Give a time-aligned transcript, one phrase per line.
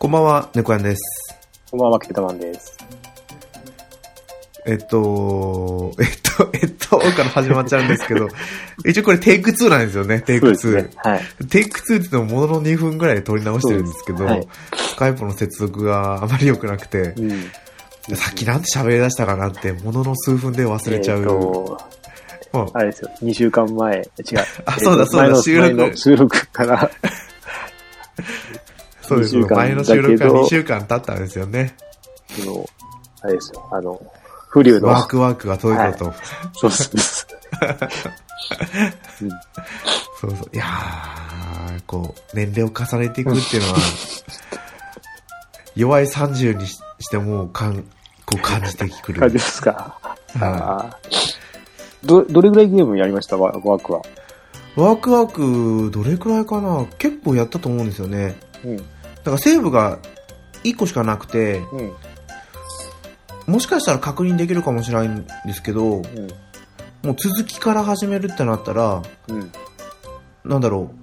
[0.00, 1.38] こんばんは、猫やんです。
[1.70, 2.78] こんばんは、ケータマンです。
[4.64, 6.06] えっと、えっ
[6.38, 8.26] と、えっと、から始まっちゃうんですけど、
[8.86, 10.56] 一応これテイク2なんですよね、テイク2。
[10.56, 10.90] そうですね。
[10.96, 11.46] はい。
[11.48, 18.16] テイク2って言ってもものの2分ぐらいで撮り直してるんですけど、はいスカイプの接続があまり良くなくて、うん。
[18.16, 21.18] さっきなんて喋り出したかなって、ものの数分で忘れちゃう。
[21.18, 21.78] えーと、
[22.54, 24.04] まああれですよ、2週間前、違う。
[24.64, 26.90] あそうだそうだ収録収録から、
[29.10, 31.76] そうです前の収録からだけど2週間経ったんですよね。
[32.38, 32.66] その、
[33.22, 34.00] あれですよ、あの、
[34.48, 36.12] フリューの、ワークワークが届いたと。
[36.54, 37.26] そうそうです。
[39.22, 39.30] うん
[40.20, 40.50] そうそう。
[40.52, 43.78] いやー、こう、年齢を重ねていくっていうのは、
[45.76, 47.82] 弱い30にししてもかん、
[48.26, 49.20] こう感じてくる。
[49.20, 49.98] 感じですか？
[50.02, 51.36] はあー
[52.04, 53.36] ど、どれぐらいゲームやりました？
[53.36, 54.02] ワワークは。
[54.76, 55.32] ワークワー
[55.86, 56.84] ク、どれくらいかな？
[56.98, 58.36] 結構やったと思うんですよね。
[58.64, 58.76] うん。
[59.20, 59.98] だからセーブが
[60.64, 61.92] 1個しかなくて、うん。
[63.46, 66.04] もしかしたら確認できるかもしれないんですけど、うん。
[67.02, 69.52] もう続きから始めるってなったら、うん。
[70.44, 70.94] なんだろう、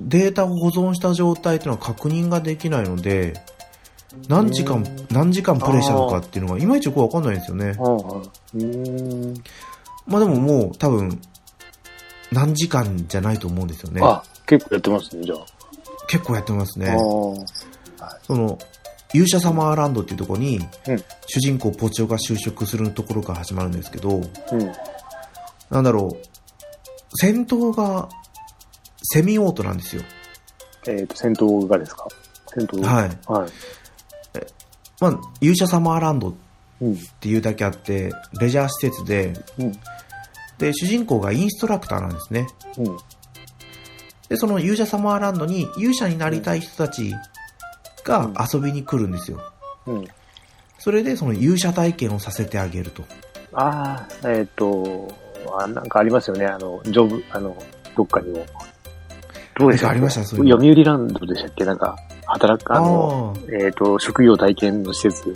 [0.00, 3.34] データを保存した状態っていうのは確認ができないので、
[4.28, 7.74] 何時間、何時間プレイしたのかっていうのがいまいちよくわかんないんですよね。
[10.06, 11.20] まあでももう多分、
[12.32, 14.00] 何時間じゃないと思うんですよね。
[14.02, 15.57] あ、結構やってますね、じゃあ。
[16.08, 16.90] 結構やってますね。
[18.00, 18.58] あその、
[19.14, 20.66] 勇者サマーランドっていうところに、うん
[21.30, 24.54] 主人公ポチオが就職するところから始まるんですけど、あ。
[24.54, 24.72] うん。
[25.70, 26.16] なんだろう、
[27.20, 28.08] 戦闘が
[29.02, 30.02] セミオートなんですよ。
[30.86, 32.06] えっ、と、戦闘がですか？
[32.54, 33.18] 戦闘はい。
[33.26, 33.50] はい。
[35.00, 36.34] まあ、勇者サマーランドっ
[36.80, 36.96] うん。
[37.20, 39.72] ていうだけあって、レジャー施設で、うん。
[40.58, 42.46] で、主人公がインストラクターなんですね。
[42.78, 42.96] うん。
[44.28, 47.14] で、その勇者サマーランドに勇者になりたい人たち
[48.04, 49.40] が遊びに来るんですよ。
[49.86, 50.04] うん。
[50.78, 53.02] それでその勇者体験をさせてあげると。
[53.52, 55.08] ああ、えっ、と
[55.58, 57.56] あ、なんかありますよね、あの、ジョブ、あの、
[57.96, 58.44] どっかにも。
[59.58, 60.24] どうでしたありました？
[60.24, 61.64] そういうの読売ランドでしたっけ？
[61.64, 61.96] なんか、
[62.26, 65.34] 働く、あの、あえっ、と、職業体験の施設、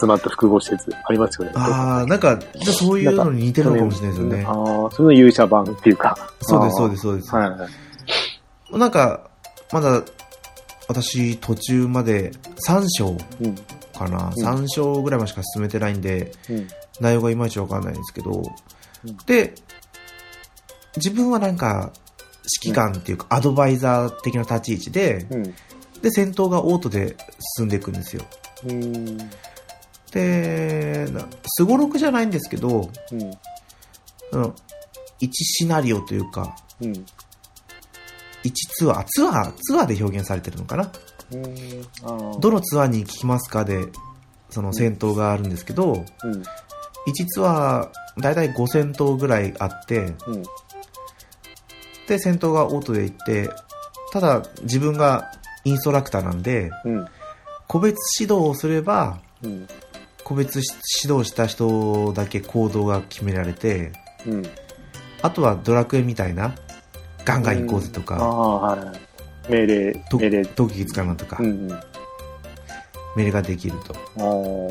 [0.00, 1.52] 集まった複合施設、ありますよね。
[1.54, 4.50] あ、ああ、なんか、じゃあそういうのに似てるのかもしれないですよねあ。
[4.50, 6.16] あ、それの勇者版っていうか。
[6.40, 6.90] そうです、そうす。
[6.90, 7.34] です、そうです。
[7.34, 7.68] はいはい。
[8.78, 9.30] なんか、
[9.72, 10.02] まだ、
[10.88, 12.32] 私、途中まで
[12.66, 13.54] 3章うん。
[13.94, 16.68] かな、うん3章ぐらいまでしか進めてないんで、うん。
[17.00, 18.30] 内容がいまいちわかんないんですけど、
[19.04, 19.54] うんで、
[20.96, 21.92] 自分はなんか、
[22.62, 25.42] 指揮官っていうか、アドバイザー的な立ち位置で、うん。
[26.02, 27.16] で、戦闘がオートで
[27.56, 28.24] 進んでいくんですよ。
[28.66, 29.18] うん。
[30.12, 33.30] で、なすごろくじゃないんですけど、うん。
[34.30, 34.54] その、
[35.20, 36.56] 1シナリオというか、
[38.44, 38.50] うん。
[38.50, 40.90] 1ツアー、ツアー、ツアーで表現されてるのかな？
[42.40, 43.88] どのツアーに行きますかで、
[44.50, 46.42] その戦闘があるんですけど、うん。
[47.06, 50.42] 1ツアー、だいたい5戦闘ぐらいあって、うん。
[52.06, 53.50] で、戦闘がオートで行って、
[54.12, 55.32] ただ自分が
[55.64, 57.06] インストラクターなんで、うん。
[57.66, 59.66] 個別指導をすれば、うん。
[60.22, 60.60] 個別
[61.02, 63.92] 指導した人だけ行動が決められて、
[64.26, 64.42] うん。
[65.22, 66.54] あとはドラクエみたいな、
[67.24, 68.76] ガンガン行こうぜとあか、あ、は
[69.48, 69.50] い。
[69.50, 70.40] 命令、と命令。
[70.42, 71.68] 闘技使うなとかう、ん。
[73.16, 73.94] 命令ができると。
[73.94, 74.70] あ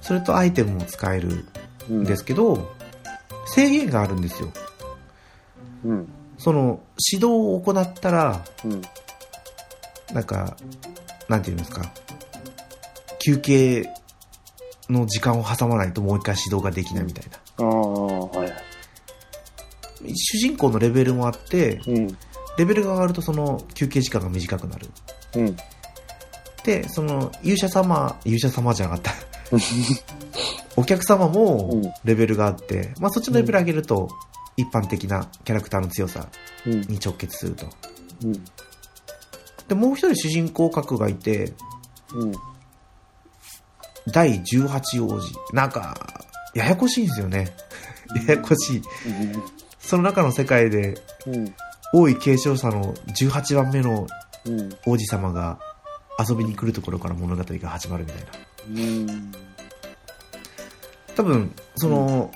[0.00, 1.44] それとアイテムも使える
[1.88, 1.92] あ。
[1.92, 2.72] んですけど、
[3.46, 4.50] 制限があるんですよ。
[5.84, 6.08] うん。
[6.38, 6.80] その、
[7.12, 7.26] 指導
[7.56, 8.82] を行ったら、うん。
[10.12, 10.56] なんか、
[11.28, 11.82] なんていうんですか、
[13.18, 13.88] 休憩
[14.88, 17.64] の時間を挟まないともう一回指導ができないみたいな。
[17.64, 17.89] ああ、はい。
[20.06, 22.16] 主人公のレベルもあって、うん。
[22.58, 24.88] レベルが上がるとその休憩時間が短くなる。
[25.36, 25.56] うん。
[26.64, 29.12] で、その勇者様、勇者様じゃなかった。
[30.76, 34.08] お客様もうんレベルがあって、まあそっちのレベル上げると
[34.56, 36.28] 一般的なキャラクターの強さ
[36.66, 36.80] うん。
[36.82, 37.66] に直結すると。
[38.24, 38.44] うん。
[39.68, 41.52] で、もう一人主人公格がいて、
[42.12, 42.32] うん。
[44.08, 45.32] 第18王子。
[45.52, 45.96] なんか、
[46.54, 47.54] ややこしいんですよね。
[48.26, 48.82] ややこしい。
[49.90, 50.94] その中の世界で、
[51.26, 51.52] うん。
[51.92, 54.06] 王位継承者の18番目の
[54.46, 54.70] うん。
[54.86, 55.58] 王子様が
[56.16, 58.30] 遊びに来るところから物語が始まるみたいな。
[58.68, 59.32] うん。
[61.16, 62.30] 多分、その、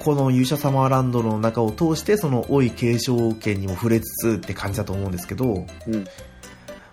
[0.00, 6.04] この勇者サマーランドの中を通して、その王位継承権にも触れつつって感じだと思うんですけど、うん。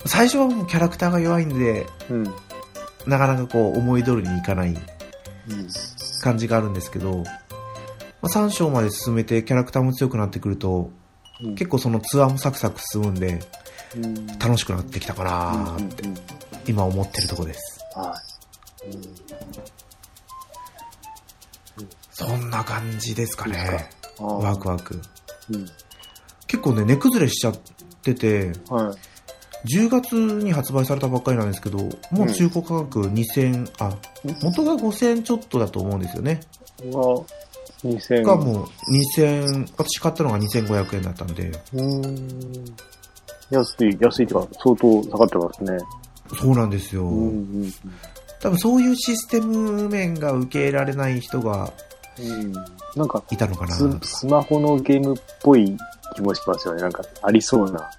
[0.06, 2.24] 最初はもうキャラクターが弱いんで、うん。
[3.06, 4.78] なかなかこう思い通りにいかないうん。
[6.22, 7.26] 感じがあるんですけど、
[8.22, 10.90] まあ、3章まで進めてキャラクターも強くなってくると、
[11.56, 13.40] 結構そのツアーもサクサク進むんで、
[13.96, 14.28] うん。
[14.40, 16.08] 楽しくなってきたかなーって。
[16.08, 16.18] うん
[16.68, 17.80] 今思ってるとこです。
[17.96, 18.14] は
[18.86, 18.90] い。
[18.94, 19.02] うん
[22.12, 23.90] そんな感じですかね。
[24.18, 25.00] あーワクワク。
[25.52, 25.66] うん。
[26.48, 27.60] 結構ね、値崩れしちゃっ
[28.02, 28.96] てて、は
[29.66, 29.78] い。
[29.78, 31.78] 10月に発売されたばっかりなんですけど、
[32.12, 33.96] もう中古価格2000、あ、
[34.42, 36.40] 元が5000ちょっとだと思うんですよね。
[37.94, 38.24] が、2000。
[38.24, 38.68] がもう
[39.18, 42.76] 2000、私買ったのが2500円だったんで、うーん。
[43.50, 45.78] 安い、安いってか、相当下がってますね。
[46.40, 47.04] そうなんですよ。
[47.04, 47.74] うんうん
[48.40, 51.74] 多分そういうシステム面が受け入れられない人が
[52.20, 52.54] うん。
[52.96, 55.78] なんか、いたのかなススマホのゲームっぽい
[56.16, 56.82] 気もしますよね。
[56.82, 57.90] なんか、ありそうな。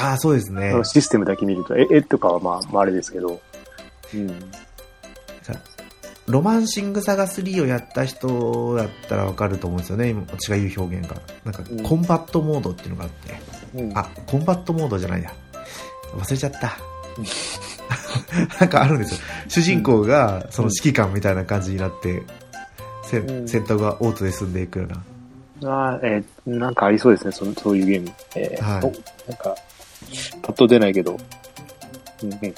[0.00, 0.72] ああ、そうですね。
[0.84, 3.40] システムだけ見ると、え、絵とかはまあ、まあ、あれですけど。
[4.14, 4.28] うん。
[6.32, 10.08] ロマンシングサガ3をやった人だったらわかると思うんですよね。
[10.08, 11.16] 今私が言う表現が。
[11.44, 13.34] なんかうん、コンバットモードっていうのがあって。
[13.74, 15.30] うん、あ、コンバットモードじゃないや。
[16.16, 16.78] 忘れちゃった。
[18.58, 19.18] なんかあるんですよ。
[19.48, 22.22] 主人公が、その指揮官みたいな感じになって、
[23.04, 25.04] せうん戦闘がオートで進んでいくような。
[25.64, 28.10] あーえーなんかありそうですね、そのそういうゲーム。
[28.36, 29.54] えーはいおなんか、
[30.40, 31.18] パッと出ないけど。
[32.22, 32.48] うんうんうん。
[32.48, 32.52] い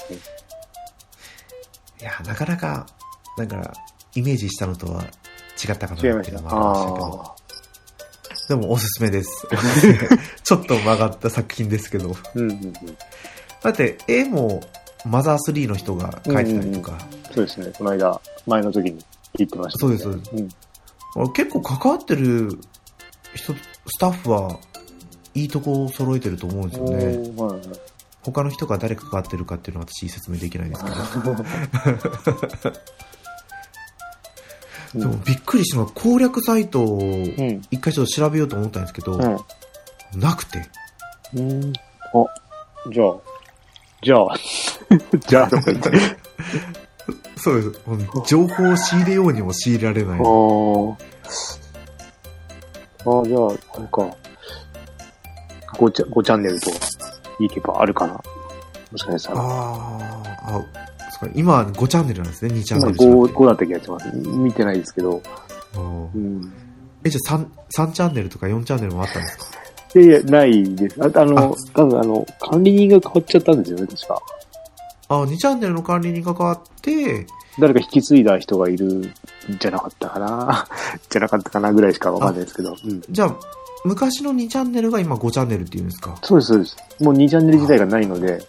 [1.99, 2.87] や、なかなか、
[3.37, 3.73] なんか、
[4.15, 6.33] イメージしたのとは違ったかなって違いいう。
[6.33, 7.23] のもありましたけど。
[7.23, 7.35] あ
[8.47, 9.47] でもおすすめです。
[10.43, 12.09] ちょっと曲がった作品ですけど。
[12.09, 12.73] ーうんうんうん。
[13.63, 14.61] だって、絵も
[15.05, 16.97] マザー3の人が描いてたりとか、
[17.33, 19.03] そうですね、この間、前の時に
[19.35, 20.21] 言ってました、そうですそう
[21.15, 21.33] うん。
[21.33, 22.59] 結構関わってる
[23.33, 24.59] 人、スタッフは
[25.33, 26.95] いいとこを揃えてると思うんですよね。
[26.95, 27.61] はいはい
[28.25, 31.35] 他の人が誰関わってるかっていうのは私説明できないですけど。
[35.25, 37.61] びっくりしたのは攻略サイトをうん。
[37.71, 40.19] 一回ちょっと調べようと思ったんですけど、うん。
[40.19, 40.65] なくて。
[41.35, 41.73] うん。
[42.13, 43.15] あ、じゃあ、
[44.01, 44.35] じゃあ、
[45.27, 45.91] じゃあ、とか言って。
[47.37, 47.81] そうです。
[48.27, 50.19] 情報を仕入れようにも仕入れられない。
[50.19, 50.95] あー
[52.99, 54.17] あー、じゃあ、あれか。
[55.73, 56.71] 5チャ ,5 チャンネルと
[57.39, 58.13] いけばあるかな。
[58.91, 59.39] もしかしたら。
[59.41, 60.84] あーあ、
[61.19, 64.11] そうか今5チャンネルなんですね、2チャン今ネルじゃなく5、て5だった気がします。
[64.15, 65.21] 見てないですけど。
[65.75, 66.53] うん。
[67.03, 67.45] え、じゃあ 3,
[67.87, 69.45] 3チャンネルとか4チャンネルもあったんですか？
[69.95, 70.95] いやいや、ないです。
[71.01, 74.21] ああの、多分あの、管理人が変わっちゃったんですよね、確か。
[75.07, 77.25] あ、2チャンネルの管理人が変わって、
[77.59, 79.13] 誰か引き継いだ人がいるん
[79.59, 80.67] じゃなかったかな。
[81.09, 82.75] じゃなかったかなぐらいしかわかんないですけど。
[82.83, 83.01] うん。
[83.09, 83.35] じゃあ、
[83.85, 86.17] 昔の2チャンネルが今5チャンネルっていうんですか？
[86.23, 86.75] そうです、そうです。
[86.99, 88.43] もう2チャンネル自体がないので、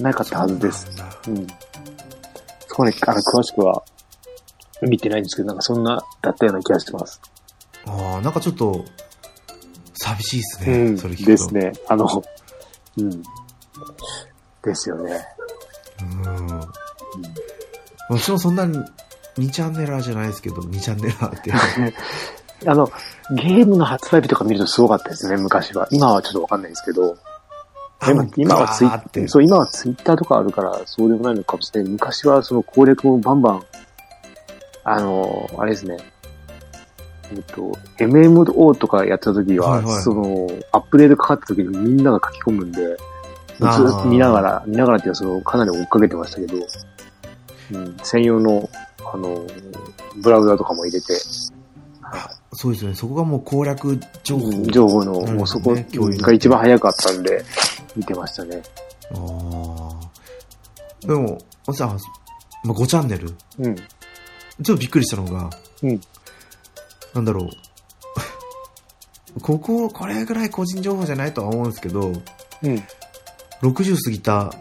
[0.00, 0.88] なかったはずです。
[0.96, 1.46] そうなん
[2.76, 3.82] こね、あの、詳しくは
[4.82, 7.20] 見てないんですけど、なんかそんな、だったような気がしてます。
[7.86, 8.84] ああ、なんかちょっと、
[9.94, 10.78] 寂しいですうね。
[10.90, 10.98] ん。
[10.98, 11.30] それ聞くと。
[11.30, 11.72] ですね。
[11.88, 12.06] あの、
[12.98, 13.10] うん。
[14.62, 15.26] ですよね。
[16.00, 16.60] うん。
[18.10, 18.78] 私もそんなに
[19.38, 21.52] 2チャンネラーじゃないですけど、2チャンネラーって。
[22.68, 22.90] あの、
[23.30, 25.88] ゲームの発売日とか見るとすごかったですね、昔は。
[25.90, 27.16] 今はちょっとわかんないですけど。
[28.02, 29.26] 今今はツイガーって。
[29.28, 31.92] そう、今はツイッターとかあるから、そうでもないのかもしれない。
[31.92, 33.62] 昔はその攻略をバンバン、
[34.84, 35.96] あの、あれですね。
[37.32, 42.96] えっと、MMO とかやってた時は、はいはいその、アップデートかかった時にみんなが書き込むんで、ず
[43.64, 43.66] っ
[44.02, 46.56] と見ながら、見ながらっていうか、その、かなり追っかけてましたけど、
[47.72, 48.68] うん、専用の、
[49.12, 49.44] あの、
[50.22, 51.06] ブラウザとかも入れて、
[52.02, 52.96] あそうですよね。
[52.96, 54.50] そこがもう攻略情報。
[54.66, 57.44] 情報の、うんもうそこが一番早かったんで、
[57.96, 58.62] 見てましたね。
[59.12, 61.06] ああ。
[61.06, 61.38] でも、
[61.72, 61.86] さ、
[62.64, 63.34] まあ、5チャンネル？
[63.58, 63.76] うん。
[63.76, 65.50] ちょっとびっくりしたのが、
[65.82, 66.00] うん
[67.14, 67.44] なんだろ
[69.36, 69.40] う。
[69.40, 72.00] ここ、これぐらい個人情報じゃないとは思うんですけど、
[72.62, 72.82] うん。
[73.62, 74.52] 60過ぎた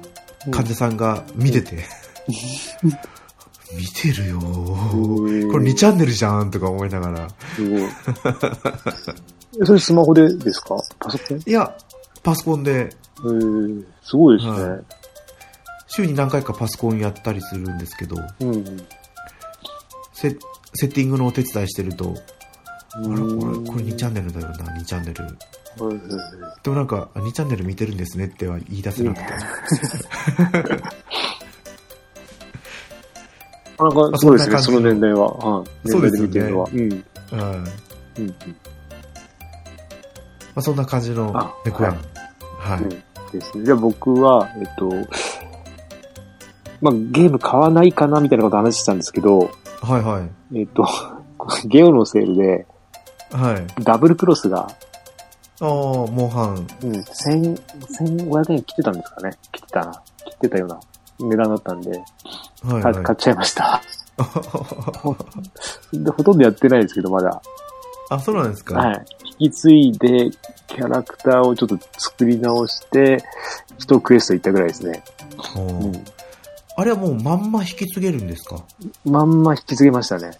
[0.51, 1.84] 患者さんが見てて、
[3.75, 7.27] 見てるよーこれ2チャンネルじゃんとか思いながら。
[7.56, 7.82] すごい。
[7.82, 7.89] え
[9.65, 10.75] それスマホでですか？
[11.00, 11.42] パソコン？
[11.46, 11.75] いや、
[12.24, 14.69] パソコンで、えー、すごいですね。
[14.69, 14.84] はい
[15.95, 18.65] 週に何回かパソコンやったりするんですけど、うん。
[20.13, 20.38] セ
[20.74, 22.15] セッティングのお手伝いしてると、
[22.93, 25.25] あれこれ、うんこれ2チャンネルだよな、2チャンネル。
[26.63, 29.24] でもなんか、あ2チャンネル見てるんですねっては言い出せなくて。
[33.77, 35.34] なかなか、そうですね、そのそんな感じ年代は。
[35.34, 35.89] はい。
[35.89, 36.69] そうですよね見てるのは。
[36.74, 36.89] うん。
[36.89, 36.95] は
[38.17, 38.22] い。
[38.22, 38.27] うん。
[38.27, 38.34] ま
[40.55, 42.00] あ、そんな感じのあ猫やん。
[42.65, 42.79] はい。
[42.84, 42.89] うん
[43.31, 43.65] ですね。
[43.65, 44.89] じゃあ僕は、えっと、
[46.81, 49.50] まあ、ゲーム買わないかなみたいなこと話してたんですけど、
[49.81, 50.22] はいは
[50.53, 50.57] い。
[50.60, 50.86] えっと、
[51.65, 52.65] ゲオのセールで、
[53.31, 53.84] はい。
[53.84, 54.67] ダブルクロスが、
[55.62, 56.67] ああ、モンハン。
[56.84, 57.55] うん、千、
[57.89, 59.91] 千五百円切ってたんですかね切ってたな。
[60.25, 60.79] 切ってたような
[61.19, 61.98] 値段だったんで、は
[62.79, 62.93] い、はい。
[62.93, 63.81] か買っちゃいました。
[65.93, 67.41] で、ほとんどやってないですけど、まだ。
[68.10, 68.75] あ、そうなんですか？
[68.79, 69.05] はい。
[69.39, 70.30] 引き継いで、
[70.68, 73.24] キャラクターをちょっと作り直して、
[73.77, 75.04] 一クエスト行ったぐらいですね。
[75.58, 76.06] うん。
[76.77, 78.63] あれはもうまんま引き継げるんですか？
[79.06, 80.32] まんま引き継げましたね。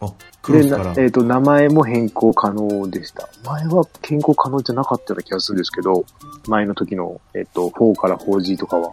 [0.00, 0.12] あ、
[0.42, 0.94] クロで、スから。
[0.94, 3.28] なえっ、と、名前も変更可能でした。
[3.44, 6.04] 前は変更可能じゃなかったような気がするんですけど、
[6.46, 8.92] 前の時の、えっ、と、4から 4G とかは。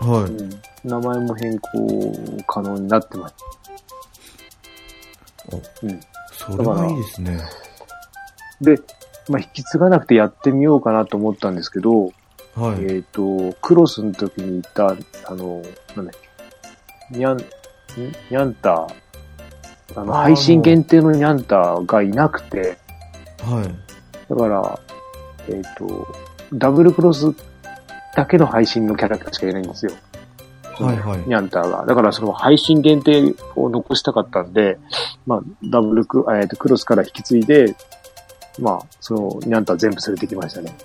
[0.00, 0.30] はい。
[0.30, 0.50] うん。
[0.82, 2.12] 名前も変更
[2.46, 3.34] 可能になってます。
[5.82, 6.00] うん。
[6.32, 7.38] それはいいですね。
[8.60, 8.80] で、
[9.28, 12.12] まあ、引き継がなくてやってみようかなと思ったんですけど、
[12.54, 12.84] はい。
[12.94, 15.62] えっ、と、クロスの時にいた、あの、
[15.96, 16.14] なんだっ
[17.10, 22.76] け、ニャン、んニャンター、あの、配信限定のニャンターがいなくて、
[23.42, 24.28] はい。
[24.28, 24.80] だから、
[25.48, 26.08] えっ、と、
[26.52, 27.32] ダブルクロス
[28.16, 29.92] だけの配信のキャラクターしかいないんですよ。
[30.80, 31.84] はいはいニャンターが。
[31.84, 34.78] だからその配信限定を残したかったんで、
[35.26, 37.76] まあ、ダブルク、えっ、と、クロスから引き継いで、
[38.60, 40.76] まあ、その、ニャンター全部連れてきましたね。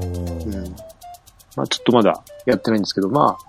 [0.00, 0.74] うん
[1.56, 3.44] まあ、ちょっとまだやってないんですけど、まあ、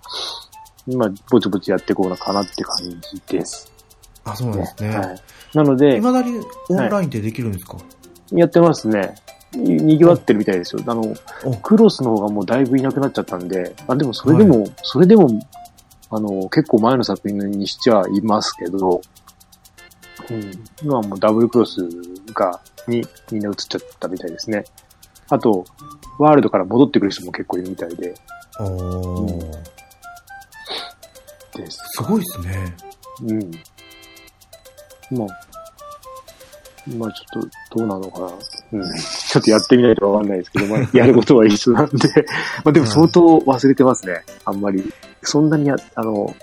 [0.87, 3.71] 今、ぼちぼちやっていこうかなって感じです。
[4.23, 4.89] あ、そうなんですね。
[4.97, 5.21] はい。
[5.53, 7.77] なのでい、まだにオンラインってできるんですか、
[8.31, 9.15] やってますね。
[9.53, 10.81] に賑わってるみたいですよ。
[10.87, 11.13] あの、
[11.43, 15.29] おクロスの方がもうだいぶいなくなっちゃったんで、あ、でもそれでも、それでも、
[16.09, 19.01] あの、結構前の作品にしちゃいますけど、
[20.29, 21.81] うん、今はもうダブルクロス
[22.33, 24.63] が、にみんな移っちゃったみたいですね。
[25.29, 25.65] あと、
[26.19, 28.13] ワールドから戻ってくる人も結構いるみたいで、
[28.59, 29.71] おーうん
[31.53, 31.79] です。
[31.91, 32.75] すごいですね。
[33.23, 33.51] うん。
[35.17, 35.27] まあ、
[36.97, 38.27] まあちょっとどうなのかな。
[38.73, 38.93] うん。
[38.93, 42.07] ちょっとやってみないとわかんないですけど、まあ やることは一緒なんで。
[42.63, 44.23] まあでも相当忘れてますね。
[44.45, 44.91] あんまり。
[45.23, 46.33] そんなにや、あの、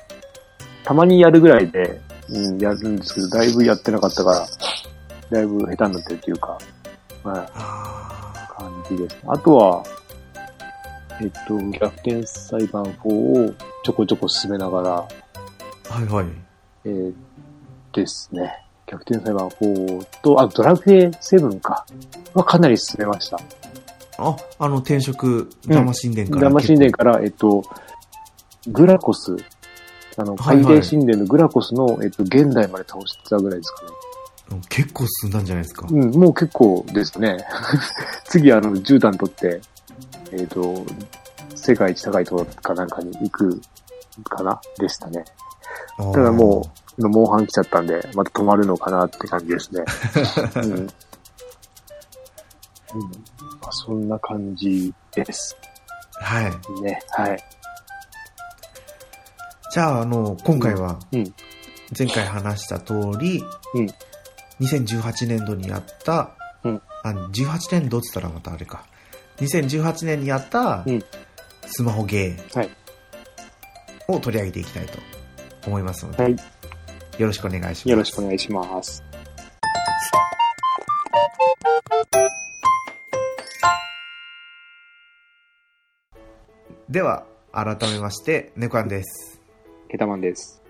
[0.85, 4.47] たまにやるぐらいで、うん、やるんですけど、だいぶやってなかったから、
[5.31, 6.59] だいぶ下手になってるっていうか、
[7.25, 9.17] はい、あ感じです。
[9.27, 9.85] あとは、
[11.21, 13.55] えっと、逆転裁判法を
[13.85, 16.27] ちょこちょこ進めながら、ーはいはい。
[16.85, 17.13] えー
[17.93, 18.65] ですね。
[18.87, 21.85] 逆転裁判4と、あ、ドラクエ7か。
[22.35, 23.39] はかなり進めました。
[24.19, 26.51] あ、あの、転職、魂神殿から。
[26.51, 27.65] 生神殿から、えっと、
[28.69, 29.37] グラコス、
[30.17, 33.89] あの、はいはい海霊神殿のグラコスの、えっと、現代まで倒したぐらいですかね。
[34.69, 35.87] 結構進んだんじゃないですか。
[35.91, 37.37] うん、もう結構ですね。
[38.25, 39.61] 次、あの、絨毯取って、
[40.33, 40.85] えっ、と、
[41.55, 43.61] 世界一高いところかなんかに行く
[44.25, 45.25] かなでしたね。
[46.15, 49.85] ただもう、モンハン来ちゃったんで、また止まるのかなって感じですね。
[50.57, 50.63] うん。
[50.65, 50.81] うん。
[50.81, 50.89] ま
[53.67, 55.57] あ、そんな感じです
[56.15, 56.83] はい。
[56.83, 57.01] ね。
[57.11, 57.45] はい。
[59.73, 61.35] じゃあ、あの、今回はうん。
[61.97, 63.43] 前回話した通り、
[63.75, 63.89] うん
[64.61, 68.85] 2018年度にやった、うんあ、18年度って言ったらまたあれか。
[69.39, 71.05] 2018年にやったうん
[71.67, 72.71] スマホゲはい。
[74.09, 74.99] ーを取り上げていきたいと
[75.67, 76.33] 思いますので、はい。
[77.19, 77.89] よろしくお願いします。
[77.91, 79.03] よろしくお願いします。
[86.89, 89.41] では、改めまして、ネコアンです。
[89.91, 90.63] ケタマンです。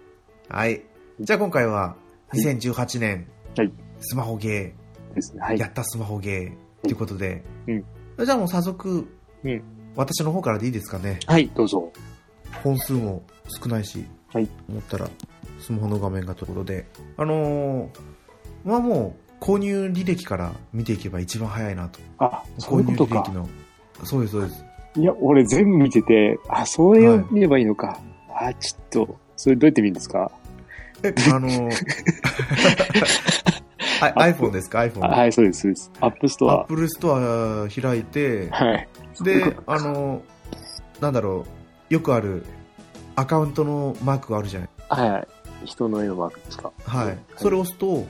[0.48, 0.82] はい。
[1.20, 3.26] じゃあ今回は、はい2018年、
[3.58, 4.74] はいスマホゲ
[5.14, 5.40] ですね。
[5.42, 5.66] はー、いや。
[5.66, 7.84] ったスマホゲーということで、うん
[8.24, 9.06] じゃあもう早速、
[9.44, 9.62] うん
[9.96, 11.18] 私の方からでいいですかね。
[11.26, 11.92] はい、どうぞ。
[12.62, 13.22] 本数も
[13.62, 15.08] 少ないし、はい思ったら、
[15.60, 16.86] スマホの画面がところで、
[17.16, 17.88] あのー
[18.64, 21.98] まあもう、購入履歴から見ていけば一番早いなと。
[22.18, 23.20] あ、そう購入いうことか。
[23.22, 23.48] 履歴の。
[24.04, 24.64] そうです、そうです。
[24.96, 28.00] いや、俺全部見てて、あ、それを見ればいいのか。
[28.30, 30.30] あ、ちょっと、それどうやって見るんですか？
[31.04, 31.48] え、あの
[34.00, 35.04] iPhone ですか ?iPhone。
[35.04, 35.90] あはい、そうです、そうです。
[36.00, 36.54] App Store。
[36.60, 38.88] アップルストア開いて、はい。
[39.22, 40.22] で、あの、
[41.00, 41.46] なんだろ
[41.90, 42.44] う、よくある
[43.16, 44.68] アカウントのマークがあるじゃない？
[44.88, 45.26] はいはい。
[45.64, 46.72] 人の絵のマークですか？
[46.84, 47.18] はい。
[47.36, 48.06] それを押すと、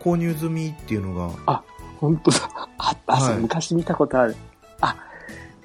[0.00, 1.14] 購入済みっていうの
[1.46, 1.62] が、
[2.00, 2.68] 本当だ。
[2.78, 4.36] あはい昔見たことある。
[4.80, 4.96] あ、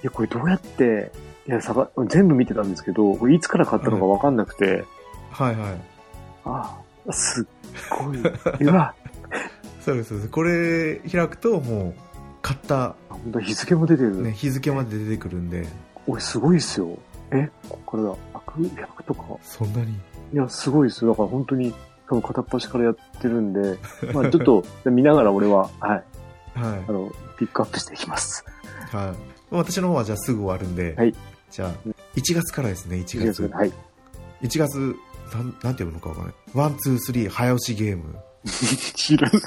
[0.03, 1.12] いや、これどうやって、
[1.47, 4.86] いや、さば、全部見てたんですけど、これいつから買ったのかわかんなくて、
[5.31, 5.81] はいはい。
[6.45, 6.77] あ、
[7.12, 7.45] すっ
[7.89, 8.21] ごい。
[8.21, 8.93] うわ、
[9.88, 10.29] そうです、そうです。
[10.29, 11.94] これ開くと、もう、
[12.41, 14.22] 買った、本当日付も出てる。
[14.22, 15.65] ね、日付まで出てくるんで、
[16.08, 16.98] 俺すごいっすよ。
[17.32, 18.15] え、ここからだ。
[18.34, 19.24] 100、100とか。
[19.41, 19.94] そんなに？
[20.34, 21.12] いや、すごいですよ。
[21.12, 21.74] だから本当に、
[22.10, 23.77] 多分片っ端からやってるんで、
[24.13, 28.44] まあちょっと見ながら俺は、はい、はあの、ピックアップしていきます。
[28.91, 28.96] い。
[28.96, 29.15] はい。
[29.51, 31.15] 私の方はじゃあすぐ終わるんで、はい
[31.50, 31.72] じゃあ、
[32.17, 33.48] 1月からですね、1月。
[33.48, 33.72] はい。
[34.41, 34.98] 1月、
[35.34, 36.34] なん、なんていうのかわかんない。
[36.53, 38.03] ワン、ツー、スリー、早押しゲーム。
[38.96, 39.41] 知らない。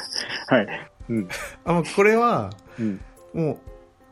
[0.48, 0.90] はい。
[1.08, 1.28] うん。
[1.64, 3.00] あ、まあ、これは、うん。
[3.34, 3.58] もう、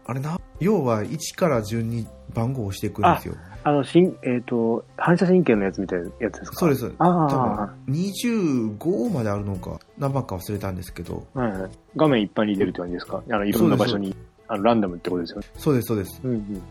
[0.06, 3.34] あれな、要は1から順に番号を押していくんですよ。
[3.64, 6.56] あの、しん、えっ、と、反射神経のやつみたいなやつですか？
[6.56, 6.92] そうです。
[6.98, 11.70] あ多あ、分、25まであるのか、何番か忘れたんですけど、はいはい。
[11.96, 13.22] 画面いっぱいに出るって感じですか？
[13.30, 14.16] あの、いろんな場所に、
[14.48, 15.46] あの、ランダムってことですよね。
[15.56, 16.20] そうです、そうです。
[16.24, 16.62] うんうん。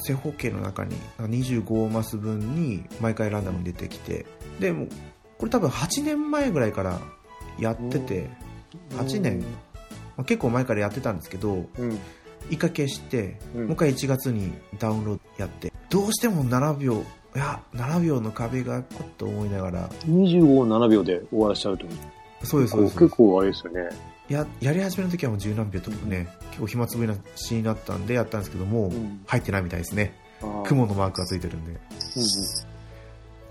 [0.00, 4.26] 正方形の中に25マス分に毎回ランダムに出てきて、
[4.60, 4.88] で、もう、
[5.38, 7.00] これ多分8年前ぐらいから
[7.58, 8.28] やってて、
[8.90, 11.98] 8年、まあ、結構前からやってたんですけど、うん。
[12.50, 16.94] 一回消して、うんもう一回1月にダウンロードやって、どうしても7秒、
[17.34, 21.86] いや、7秒の壁がちょっと思いながら、25を7秒で終わらしちゃうと。
[22.42, 22.98] そうです、そうです。
[22.98, 23.88] 結構あれですよね。
[24.28, 30.14] ややり始めの時はもう十何秒とかね、結構暇つぶしになったんでやったんですけども、うん入ってないみたいですね。
[30.64, 31.72] 雲のマークがついてるんで。
[31.72, 31.78] うん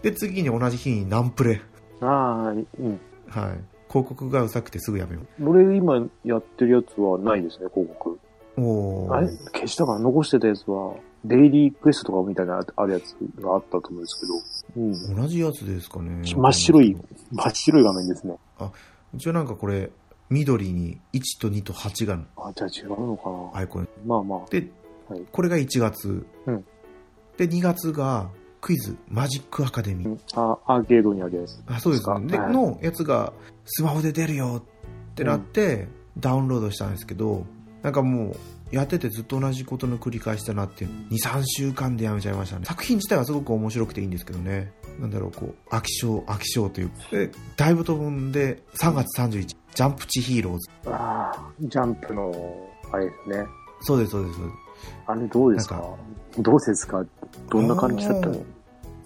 [0.04, 1.62] で、次に同じ日にナンプレ。
[2.02, 2.10] うん。
[2.10, 3.00] ああ、うん。
[3.30, 3.73] はい。
[3.94, 8.20] 広告がうざくてすぐやめよ俺今やってるやつはないですね、広告。
[8.58, 8.62] う。
[8.62, 14.20] おーあれ消したから残してたやつは、デイリークエストとかみたいなあるやつがあったと思うんです
[14.74, 15.22] けど、うん。
[15.22, 16.24] 同じやつですかね。
[16.26, 16.98] 真っ白い
[17.32, 18.36] 真っ白い画面ですね。
[19.14, 19.92] 一応なんかこれ、
[20.32, 23.60] 緑に1と2と8があ、じゃあ違うのかな。
[23.60, 23.88] アイコン。
[24.08, 24.50] まあまあ。
[24.50, 24.68] で、
[25.08, 26.26] はいこれが1月。
[26.48, 26.66] うん
[27.38, 28.30] で、2月が
[28.64, 30.10] クイズマジックアカデミー。
[30.10, 31.62] うんあアーケードにあるやつ。
[31.68, 32.28] あそうですね。
[32.28, 33.34] で、はいのやつが
[33.66, 34.64] スマホで出るよ
[35.12, 37.46] ってなって、ダウンロードしたんですけど、
[37.82, 38.36] なんかもう、
[38.72, 42.66] やっててずっと同じことの繰り返しだなっていう、2、3週間でやめちゃいましたね。
[42.66, 44.72] 作品自体はすごく面白くていいんですけどね。
[44.98, 46.92] なんだろう、こう、飽き性、飽き性という。
[47.12, 50.70] で、だいぶ飛ぶんで、3月31日、ジャンプチヒーローズ。
[50.90, 52.32] ああ、ジャンプの、
[52.94, 53.46] あれですね。
[53.82, 54.40] そうです、そうです。
[55.08, 55.84] あれどうですか？
[56.40, 57.06] どうですか？
[57.50, 58.42] どんな感じだったの？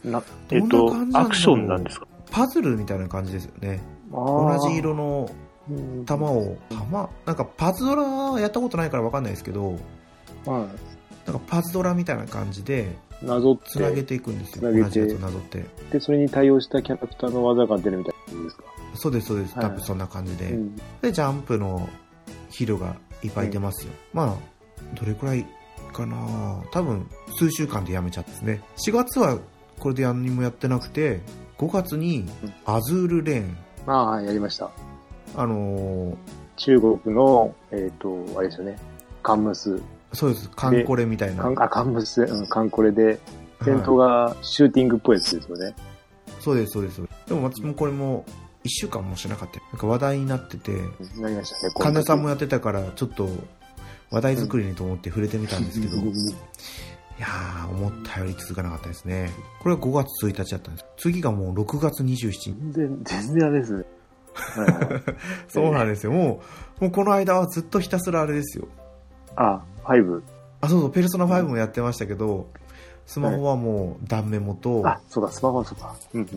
[0.05, 2.07] なえっ、とアクションなんですか？
[2.31, 3.79] パズルみたいな感じですよね。
[4.11, 5.29] 同同じ色の
[5.69, 9.77] うん玉を、玉なんかパズドラやったことないからわかんないですけど、
[10.45, 10.65] は
[11.25, 13.25] なんかパズドラみたいな感じで、い。
[13.25, 14.71] なぞって、つなげていくんですよ。
[14.71, 15.65] 同じやつをなぞって。
[15.91, 18.63] で、それに対応したキャラクターの技が出るみたいな感じですか？
[18.93, 19.55] そうです、そうです。
[19.55, 20.51] はい多分そんな感じで。
[20.51, 20.75] うん。
[21.01, 21.89] で、ジャンプの
[22.49, 23.91] ヒーローがいっぱい出ますよ。
[24.13, 24.35] まあ、
[24.97, 25.45] どれくらい
[25.91, 28.61] かな多分、数週間でやめちゃったですね。
[28.85, 29.39] 4月は
[29.79, 31.21] これで何もやってなくて、
[31.57, 33.57] 5月にうんアズールレーン。
[33.87, 34.69] ああ、はいやりました。
[35.35, 36.15] あのー
[36.57, 38.77] 中国の、えっ、と、あれですよね。
[39.21, 39.79] カンムス。
[40.13, 40.49] そうです。
[40.55, 41.43] カンコレみたいな。
[41.43, 43.19] カンあ、カンムス、うん、カンコレで、
[43.63, 45.75] 戦闘はいがシューティングっぽいやつですよね。
[46.39, 47.01] そうです、そうです。
[47.27, 48.25] でも私もこれも、
[48.63, 49.59] 1週間もしなかった。
[49.59, 51.73] なんか話題になってて、うんなりましたね。
[51.77, 53.29] 神田さんもやってたから、ちょっと
[54.09, 56.13] 話題作りにと思って触れてみたんですけど、うん
[57.17, 59.31] いやー、思ったより続かなかったですね。
[59.59, 60.85] これは5月1日だったんです。
[60.97, 62.53] 次がもう6月27日。
[62.53, 63.85] 全然、全然あれですね。
[65.49, 66.11] そうなんですよ。
[66.11, 66.41] も
[66.79, 68.67] う、もうこの間はずっとひたすらあれですよ。
[69.35, 70.21] あ、5。
[70.61, 72.49] あ、そうそう、ペルソナ5もやってましたけど、
[73.07, 75.95] スマホはもう断メモとあ、そうだ、スマホはそうか。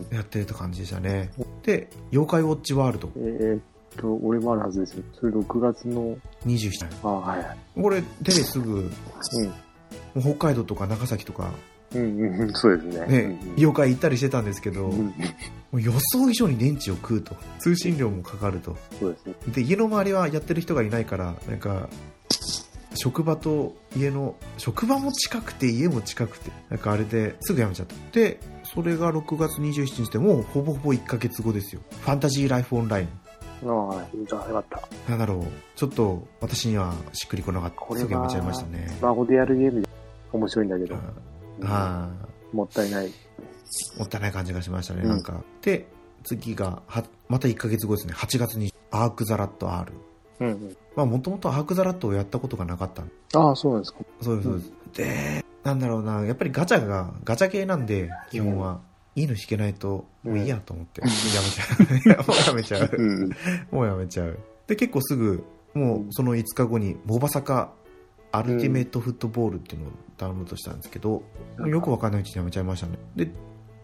[0.09, 1.29] やってるって感じでしたね。
[1.63, 3.61] で、妖怪ウォッチワールドえーっ
[3.97, 5.03] と、俺もあるはずですよ。
[5.13, 6.85] それ6月の、27日。
[7.03, 7.57] あ、はいはい。
[7.81, 8.89] これ、出てすぐ、
[10.13, 11.51] もう北海道とか長崎とか、
[11.93, 12.01] うん。
[12.19, 13.05] うんうん、そうですね。
[13.07, 15.13] ね、妖怪行ったりしてたんですけど、も
[15.73, 17.35] う予想以上に電池を食うと。
[17.59, 18.77] 通信量もかかると。
[18.99, 19.35] そうですね。
[19.53, 21.89] で、家の周りはやってる人がいないから、なんか、
[22.95, 27.95] 職場と家の、職場も近くて家も近くて、なんかあれですぐやめちゃった。
[28.11, 31.81] で、それが6月27日でもうほぼほぼ1ヶ月後ですよ。
[32.01, 33.07] ファンタジーライフオンライン。
[33.63, 34.07] ああ、はい。
[34.27, 35.09] じゃあ、よかった。
[35.09, 35.45] なんだろう、
[35.75, 37.75] ちょっと私にはしっくりこなかった。
[37.75, 38.87] これはちゃいましたね。
[38.97, 39.89] スマホでやるゲームで
[40.31, 40.95] 面白いんだけど、
[41.63, 42.09] あ
[42.53, 43.07] もったいない。
[43.07, 45.43] あ、もったいない感じがしましたね、うんなんか。
[45.61, 45.87] で、
[46.23, 48.13] 次が、は、また1ヶ月後ですね。
[48.13, 49.93] 8月に、アークザラット R。
[50.39, 50.77] うんうん。
[50.95, 53.03] まあ、もともとアークザラットをやったことがなかった
[53.39, 53.99] ああ、そうなんですか。
[54.21, 54.71] そうです、そうです。
[54.93, 58.81] で、なんだろうな、やっぱりガチャが、ガチャ系なんで、基本は。
[59.15, 62.27] いいの引けないと、もういいやと思って、やめちゃう。
[62.27, 62.89] もうやめちゃう。
[62.97, 63.29] うん。
[63.71, 64.39] もうやめちゃう。
[64.67, 65.43] で、結構すぐ、
[65.73, 67.71] もうその5日後に、モバサカ
[68.31, 71.23] アルティメットフットボールっていうのをダウンロードしたんですけど、
[71.65, 72.97] よくわかんないうちにやめちゃいましたね。
[73.15, 73.29] で、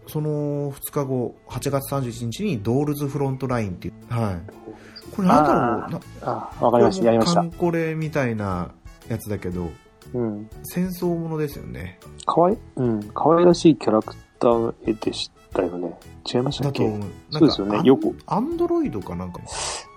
[0.06, 5.14] その2日後、8月31日にドールズフロントラインっていう、はい。
[5.14, 7.06] これなんだろうな、ああ、わかりました。
[7.06, 7.50] やりましたカン。
[7.50, 8.70] コレみたいな
[9.08, 9.70] やつだけど、
[10.14, 10.48] うん。
[10.62, 11.98] 戦争ものですよね。
[12.24, 13.02] かわい、うん。
[13.02, 15.98] かわいらしいキャラクターの絵でしたよね。
[16.32, 16.88] 違いましたっけ？
[17.30, 17.80] そうですよね。
[17.84, 18.16] よく。
[18.26, 19.40] アンドロイドかなんか。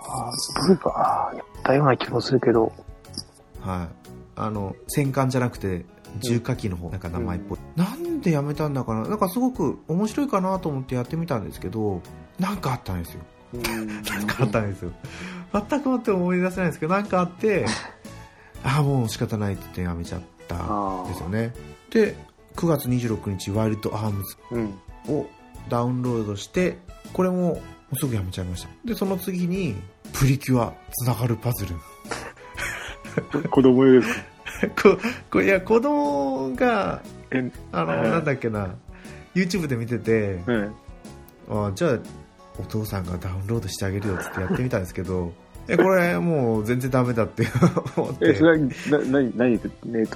[0.07, 0.89] ああ、そうか。
[0.89, 2.71] ああ、やったような気もするけど。
[3.59, 4.09] はい。
[4.35, 5.85] あの、戦艦じゃなくて、
[6.19, 7.59] 重火器の方、なんか名前っぽい。
[7.75, 9.07] なんなんでやめたんだかな？
[9.07, 12.01] なんかすごく面白いかなと思ってやってみたんですけど
[12.37, 13.21] なんかあったんですよ
[13.53, 13.87] うん。
[13.87, 14.91] なんかあったんですよ
[15.69, 17.65] 全くもって思い出せないんですけどなんかあって
[18.63, 21.51] ああもう仕方ないってやめちゃったんあですよね
[21.89, 22.15] で
[22.55, 24.37] 9月26日ワイルドアームズ。
[25.11, 25.25] を
[25.69, 26.77] ダウンロードして
[27.13, 27.59] これも
[27.99, 28.69] すぐやめちゃいました。
[28.85, 29.75] でその次に
[30.13, 31.75] プリキュアつながるパズル。
[33.49, 34.13] 子供用です
[34.75, 34.89] か？
[34.95, 34.97] こ
[35.31, 38.75] こいや子供がえあの、うんなんだっけな
[39.35, 40.71] YouTube で見てて、うん。
[41.49, 41.99] あじゃあ
[42.59, 45.31] お父さんがダウンロードしてあげるよっつってやってみたんですけど
[45.67, 47.47] えこれもう全然ダメだって
[47.95, 48.29] 思って。
[48.29, 49.69] え、それは、な、なえっと、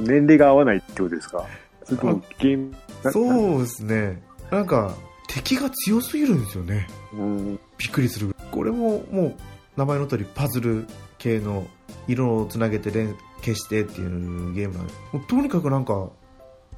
[0.04, 1.46] 年齢が合わないってことですか？
[1.86, 3.12] それともゲーム、な。
[3.12, 4.22] そうですね。
[4.52, 4.96] なんか
[5.28, 6.88] 敵が強すぎるんですよね。
[7.14, 7.60] うん。
[7.78, 9.36] びっくりするこれももう
[9.78, 11.68] 名前の通りパズル系の
[12.08, 14.94] 色をつなげて連消してっていうゲームなんで。
[15.14, 16.10] もうとにかくなんか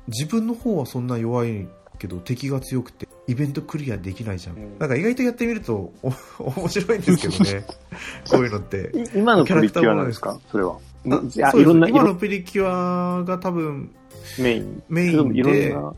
[0.08, 1.68] 自分の方はそんな弱い
[2.00, 4.80] けど敵が強くてイベントクリアできないじゃん、うん。
[4.80, 6.14] なんか意外とやってみるとお
[6.58, 7.66] 面白いんですけどね。
[8.30, 8.92] こういうのって。
[8.96, 10.40] い今のプリキュアなんですか？
[10.52, 10.78] それは。
[11.06, 13.92] いろんな、い今ろのプリキュアが多分
[14.40, 14.84] メイン。
[14.90, 15.94] メインいろでんな。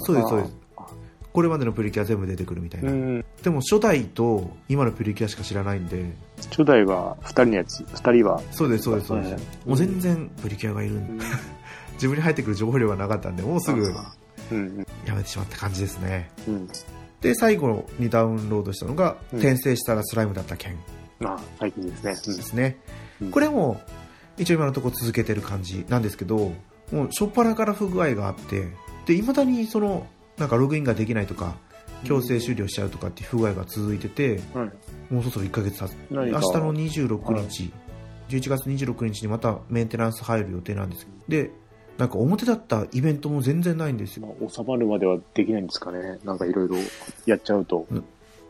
[0.00, 0.52] そうですそうです
[1.32, 3.24] これまでのプリキュア全部出てくるみたいうな、ん。
[3.42, 6.12] でも初代と今のプリキュアしか知らないんで
[6.50, 7.84] 初代は二人のやつ。
[7.92, 8.40] 二人は。
[8.52, 11.00] そうですそうですそうです、はいもう全然プリキュアがいる
[11.94, 13.92] 自分に入ってくる情報量がなかったんでもうすぐ
[14.52, 14.86] うん。
[15.06, 16.68] やめてしまった感じですねうん。
[17.20, 20.76] で最後にダウンロードしたのが、うん転生したらスライムだった件
[21.18, 22.10] まあ、最近ですね。
[22.10, 22.78] ですね、
[23.20, 23.80] うんこれも
[24.36, 26.52] 一応今のところ続けてる感じなんですけど
[26.94, 28.68] もう初っ端から不具合があって
[29.06, 30.06] で未だにその
[30.38, 31.56] なんかログインができないとか
[32.04, 34.40] 強制終了しちゃうとかっていう不具合が続いてて。
[35.10, 37.70] もうそろそろ1ヶ月経つ明日の26日、
[38.28, 41.50] 11月26日にまたメンテナンス入る予定なんですで
[41.98, 46.18] なんか表だったイベントも全然ないんですよまあ、収まるまではできないんですかね。
[46.24, 46.76] なんかいろいろ
[47.26, 47.86] やっちゃうと。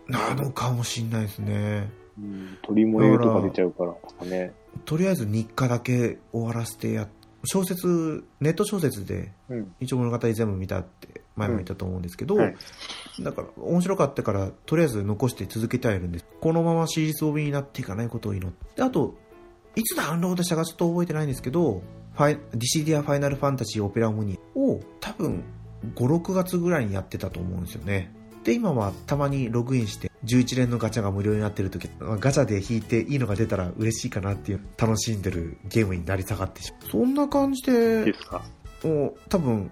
[0.08, 2.58] なのかもしんないですねうん。
[2.62, 3.84] 鳥模様とか出ちゃうか
[4.20, 4.54] らね。
[4.86, 7.06] とりあえず日課だけ終わらせてや
[7.44, 9.74] 小説ネット小説でうん。
[9.80, 12.56] 一応物語全部見たって前も言ったと思うんですけど、はい。
[13.20, 19.14] だから面白かったからとりあえず残して続けてはいるんですこのままシリーズ帯になっていかないことを祈ってであと
[19.76, 21.82] いつダウンロードしたかちょっと覚えてないんですけど
[22.14, 25.42] ファイディシディア・ファイナル・ファンタジー・オペラ・オムニを多分
[25.94, 28.13] 56月ぐらいにやってたと思うんですよね
[28.44, 38.42] で今はたまにログインして11連のガチャが無料になってる時まあガチャで引いていいのが出たら嬉しいかなっていう楽しんでるゲームになり下がってしまうそんな感じでですか？
[38.82, 39.70] もう多分、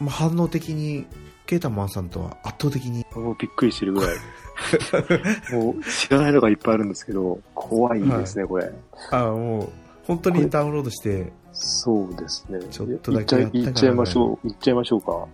[0.00, 1.06] まあ、反応的に
[1.46, 4.16] ケータマンさんとは圧倒的にもうびっくりしてるぐらい。
[5.52, 8.72] もう知らないのがいっぱいあるんですけど、怖いですね、これ。
[9.10, 9.68] あもう
[10.06, 12.60] 本当にダウンロードしてそうですね。
[12.70, 14.48] ちょっとだけいっちゃいましょう。
[14.48, 15.26] いっちゃいましょうか。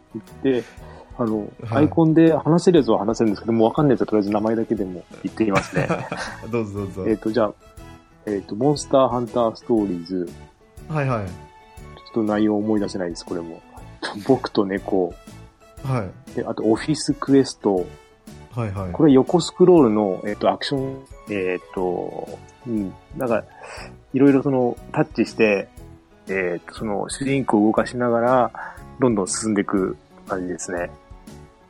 [0.42, 0.64] で、
[1.20, 5.86] あの、はいアイコンで話せるやつは話せるんですけど、もうわかんないやつはとりあえず名前だけでも言ってみますね。
[6.50, 7.52] どうぞどうぞえっと、じゃあ、
[8.24, 10.28] えっ、と、モンスターハンターストーリーズ。
[10.88, 11.32] はいはいちょ
[12.10, 13.60] っと内容思い出せないです、これも。
[14.26, 15.12] 僕と猫。
[15.84, 17.84] はいで、あと、オフィスクエスト。
[18.52, 22.28] はいはいこれ横スクロールの、えっ、と、アクション、えっ、と、
[22.66, 23.44] うん、なんか、
[24.14, 25.68] いろいろその、タッチして、
[26.28, 28.50] えっ、と、その、主人公を動かしながら、
[28.98, 30.90] どんどん進んでいく感じですね。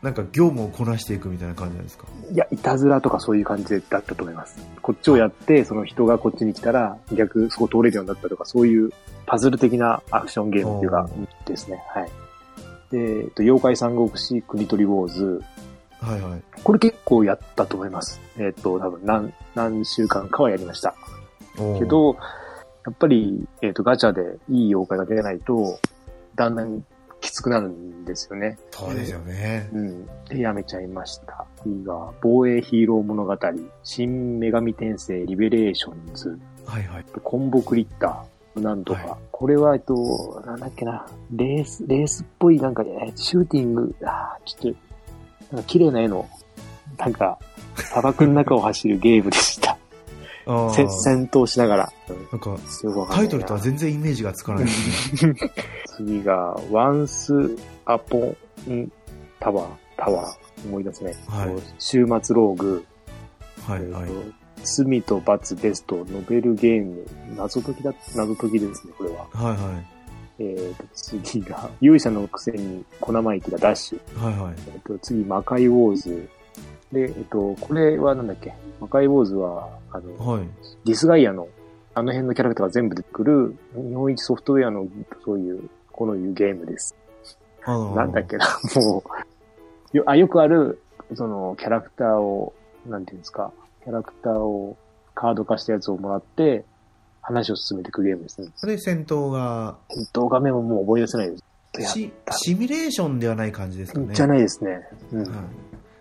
[0.02, 2.06] なんか業務をこなしていくみたいな感じなんですか？
[2.32, 4.56] いや、いたずらとかそういう感じだったと思います。
[4.80, 8.90] こっちをやって、その人がこっちに来たら、逆、そこ通れるようになったとか、そういう
[9.26, 11.10] パズル的なアクションゲームっていうか、
[11.44, 11.82] ですね。
[11.88, 12.10] はい。
[12.90, 15.42] で、えっと、妖怪三国志国取りウォーズ。
[16.00, 18.20] はいはいこれ結構やったと思います。
[18.38, 20.94] えっと、多分何、何週間かはやりました。
[21.78, 22.16] けど、
[22.86, 25.78] やっぱり、えっと、ガチャでいい妖怪が出ないと、
[26.36, 26.82] だんだん
[27.20, 28.58] きつくなるんですよね。
[28.70, 30.06] そうですよねうん。
[30.28, 31.46] で、やめちゃいました。
[31.62, 33.36] 次が、防衛ヒーロー物語、
[33.82, 39.00] 新女神転生リベレーションズ、はいはいコンボクリッター、なんとか。
[39.00, 44.74] はいこれは、えっと、なんだっけな、レース、レースっぽい、なんか、えーシューティング、あーちょっ
[45.48, 46.28] と、なんか綺麗な絵の、
[46.98, 47.38] なんか、
[47.74, 49.69] 砂漠の中を走るゲームでした。
[50.74, 51.92] 戦闘しながら。
[52.08, 52.56] うんなんか
[53.14, 55.34] タイトルとは全然イメージがつかないですね
[55.96, 58.36] 次が、Once Upon
[59.40, 61.14] Tower、タワー、思い出すね。
[61.28, 62.84] はい週末ローグ、
[63.66, 64.10] はいはい
[64.62, 69.26] 罪と罰ベスト、ノベルゲーム、謎解きだ、謎解きですね、これは。
[69.32, 69.86] はいはい
[70.42, 74.22] えーと、次が、勇者のくせに小生意気がダッシュ。
[74.22, 76.28] はいはいえっ、と、次、魔界ウォーズ。
[76.92, 78.52] で、えっ、と、これはなんだっけ？
[78.80, 80.48] 魔界ウォーズは、あの、はい
[80.84, 81.48] ディスガイアの、
[81.94, 84.86] あの辺のキャラクターが全部出てくる、日本一ソフトウェアの、
[85.24, 86.96] そういう、このいうゲームです。
[87.64, 89.04] あのなんだっけな、も
[89.92, 90.80] う、よあよくある、
[91.14, 92.54] その、キャラクターを、
[92.86, 93.52] なんていうんですか、
[93.84, 94.76] キャラクターを
[95.14, 96.64] カード化したやつをもらって、
[97.22, 98.48] 話を進めていくゲームですね。
[98.62, 101.44] で、戦闘が、戦闘画面ももう覚え出せないです。
[101.92, 104.14] シシミュレーションではない感じですかね。
[104.14, 104.88] じゃないですね。
[105.12, 105.28] うん。
[105.28, 105.42] は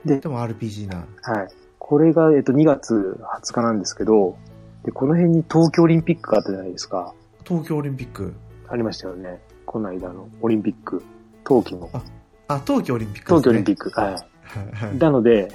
[0.06, 0.08] い。
[0.08, 0.97] ででも RPG な。
[0.97, 1.47] はい。
[1.89, 4.38] これが、えっと、2月20日なんですけど、
[4.86, 7.15] で、この辺に東京オリンピックがあったじゃないですか。
[7.43, 8.32] 東京オリンピック。
[8.67, 9.41] ありましたよね。
[9.65, 11.02] この間のオリンピック。
[11.43, 11.89] 冬季の。
[12.47, 13.89] あ、冬季オリンピック冬季オリンピック。
[13.89, 14.23] は
[14.93, 14.97] い。
[14.99, 15.49] なので、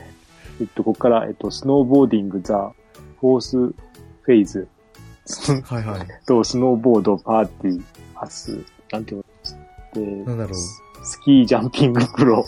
[0.60, 2.72] えっと、ここから、えっと、スノーボーディング、ザ・
[3.20, 4.66] フォースフェイズ、
[5.66, 6.08] はいはい。
[6.26, 7.82] と、スノーボード、パーティー、
[8.16, 8.58] アス、
[8.90, 9.24] なんていう
[9.94, 10.04] の？
[10.04, 10.54] で、なんだろう。
[11.04, 12.44] スキージャンピングプロ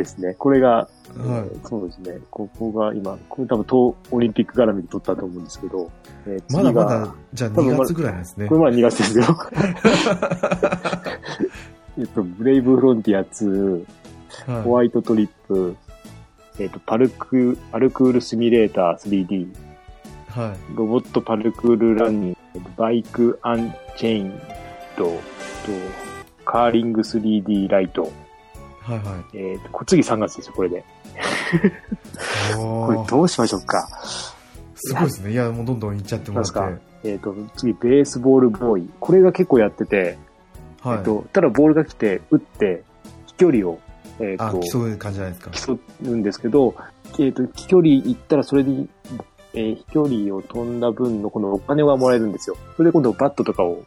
[0.00, 0.34] ですね。
[0.34, 0.86] これが、はい
[1.18, 2.18] えーそうですね。
[2.30, 5.90] ここが今、これ多分冬オリンピック絡みで取ったと思うんですけど、
[6.26, 8.54] えーまだまだ、じゃあ多分2月ぐらいなんですねこ。
[8.54, 9.24] れまだ2月ですよ。
[11.96, 13.84] えっと、ブレイブフロンティア2、
[14.64, 15.76] ホはワイトトリップ、
[16.58, 19.48] えっと、パルク、パルクールシミュレーター 3D、い。
[20.28, 20.76] はい。
[20.76, 24.32] ロボットパルクールランニング、バイクアンチェイン
[24.96, 25.20] と、と
[26.44, 28.10] カーリング 3D ライト。
[28.84, 30.78] はいはえっ、と、こ次3月ですよ、これで。
[30.78, 32.54] い。
[32.54, 33.88] これどうしましょうか。
[34.74, 35.32] すごいですね。
[35.32, 37.10] いや、もうどんどんいっちゃってもらって。
[37.12, 38.90] えっ、と、次、ベースボールボーイ。
[39.00, 40.18] これが結構やってて、
[40.82, 40.98] はい。
[40.98, 42.82] えっと、ただボールが来て、打って、
[43.26, 43.80] 飛距離を、
[44.20, 45.74] えっ、あ、と、競う感じじゃないですか。
[45.74, 46.74] 競うんですけど、
[47.18, 48.88] えっ、と、飛距離行ったらそれに、
[49.54, 52.56] えー飛距離を飛んだ分のこのお金がもらえるんですよ。
[52.76, 53.82] それで今度バットとかを、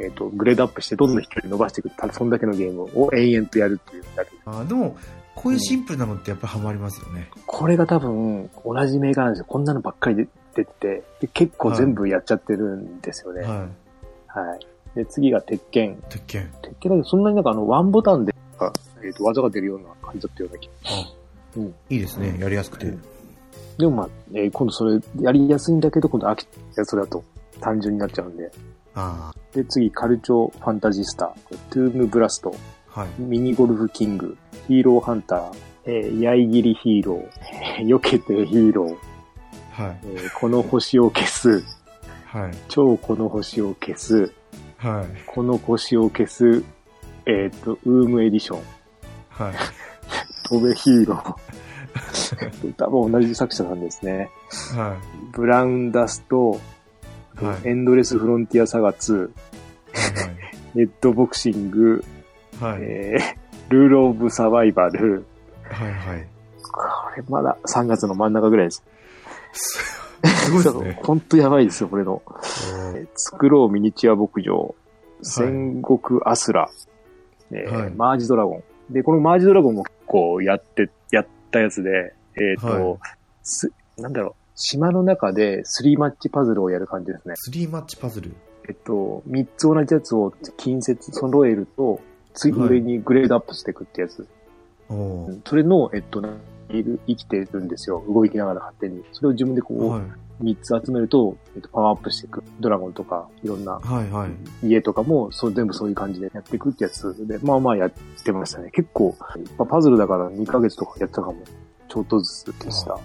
[0.00, 1.90] えっ、と、グレードアップしてどんどん飛距離伸ばしていく。
[1.90, 4.28] ただそんだけのゲームを延々とやるっていうやつ。
[4.46, 4.96] あでも、
[5.34, 7.30] こういうシンプルなのってやっぱハマりますよね。
[7.46, 9.46] これが多分、同じメーカーなんですよ。
[9.48, 10.16] こんなのばっかり
[10.54, 13.42] 出てて、で結構全部やっちゃってるんですよね。
[13.42, 13.50] はい。
[14.48, 14.66] はい。
[14.94, 16.02] で、次が鉄拳。
[16.08, 16.50] 鉄拳。
[16.62, 20.72] 鉄拳だけど、そんなになんかあの、ワンボタンで、あえっ、と、技が出るような感じだったような気が。
[21.90, 22.36] いいですね。
[22.38, 22.94] やりやすくて。
[23.78, 27.24] でもまあ、えー今度それやりやすいんだけど、今度飽きやつだと
[27.60, 28.50] 単純になっちゃうんで。
[28.94, 31.34] あで、次、カルチョファンタジスタ、
[31.70, 32.54] トゥームブラスト、
[32.94, 33.00] あ。
[33.00, 33.22] はい。
[33.22, 34.36] ミニゴルフキング、
[34.66, 35.52] ヒーローハンター、
[35.84, 37.28] えー、ヤイギリヒーロー、
[37.80, 38.96] え ー避けてヒーロー、
[39.72, 39.98] はい。
[40.04, 41.64] えーこの星を消す、
[42.26, 42.50] はい。
[42.68, 44.32] 超この星を消す、
[44.76, 45.22] はい。
[45.26, 46.64] この星を消す、
[47.26, 48.60] えっ、と、ウームエディション、
[49.28, 49.54] はい。
[50.48, 51.34] 飛べヒーロー。
[52.76, 54.30] 多分同じ作者なんですね。
[54.74, 54.96] は
[55.32, 56.58] ブラウンダスト、い。
[57.42, 57.68] はい。
[57.68, 59.30] エンドレスフロンティアサガ2、
[60.74, 62.04] ネットボクシング、
[62.60, 62.72] はい。
[62.72, 62.82] はい。
[62.82, 65.24] えー、ルールオブサバイバル。
[65.64, 65.92] はい。
[65.92, 66.26] はい。
[66.72, 66.80] こ
[67.16, 68.82] れまだ3月の真ん中ぐらいです。
[69.52, 71.00] すごいですね。
[71.04, 72.22] ほんとやばいですよ、これの。
[72.94, 74.74] えー作ろうミニチュア牧場。
[75.22, 76.68] 戦国アスラ。
[77.50, 78.92] えーはいマージドラゴン。
[78.92, 82.98] で、このマージドラゴンも結構やって、やったやつで、えっ、と、はい
[83.42, 87.34] す、なんだろう、島の中で3マッチパズルをやる感じですね。
[87.36, 88.32] スリーマッチパズル？
[88.68, 92.00] えっと、3つ同じやつを近接揃えると、
[92.32, 94.26] 次はい上にグレードアップしていくってやつ。
[94.88, 96.22] おーそれの、えっと、
[96.70, 98.04] 生きてるんですよ。
[98.08, 99.02] 動きながら勝手に。
[99.12, 100.02] それを自分でこう、はい。
[100.42, 102.44] 3つ集めると、えっと、パワーアップしていく。
[102.60, 104.10] ドラゴンとか、いろんなはい。
[104.10, 104.28] は
[104.62, 104.66] い。
[104.68, 107.92] 家とかも、そう、全部そういう感じでやっていくってやつで、まあまあやっ
[108.24, 108.70] てましたね。
[108.70, 109.16] 結構、
[109.58, 111.36] まあ、パズルだから2ヶ月とかやったかも。
[111.88, 112.98] ちょっとずつでした。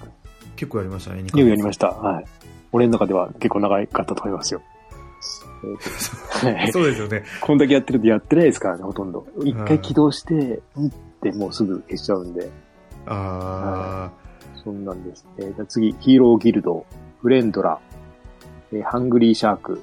[0.58, 1.22] 結構やりましたね。
[1.22, 1.92] よくやりましした。
[1.92, 2.26] はい。
[2.74, 4.62] 俺の中では結構長かったと思いますよ。
[6.72, 7.24] そうですよね。
[7.42, 9.26] こんだけやってるとやってないですからね、ほとんど。
[9.44, 10.92] 一回起動して、うんっ
[11.22, 12.50] てもうすぐ消しちゃうんで、
[13.08, 14.12] あ
[14.64, 15.26] そんなんです。
[15.38, 16.86] えー次、ヒーローギルド、
[17.22, 17.80] フレンドラ、
[18.72, 19.82] えーハングリーシャーク、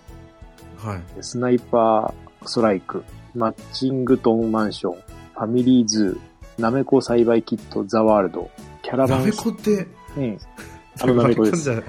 [0.84, 0.90] あ。
[0.90, 1.00] はい。
[1.20, 3.02] スナイパーストライク、
[3.34, 8.50] マッチングトンマンション、ファミリーズー、ナメコ栽培キット、ザワールド、
[8.84, 10.38] キャラバンなめ、こって、うん。
[11.00, 11.82] あのなめこです。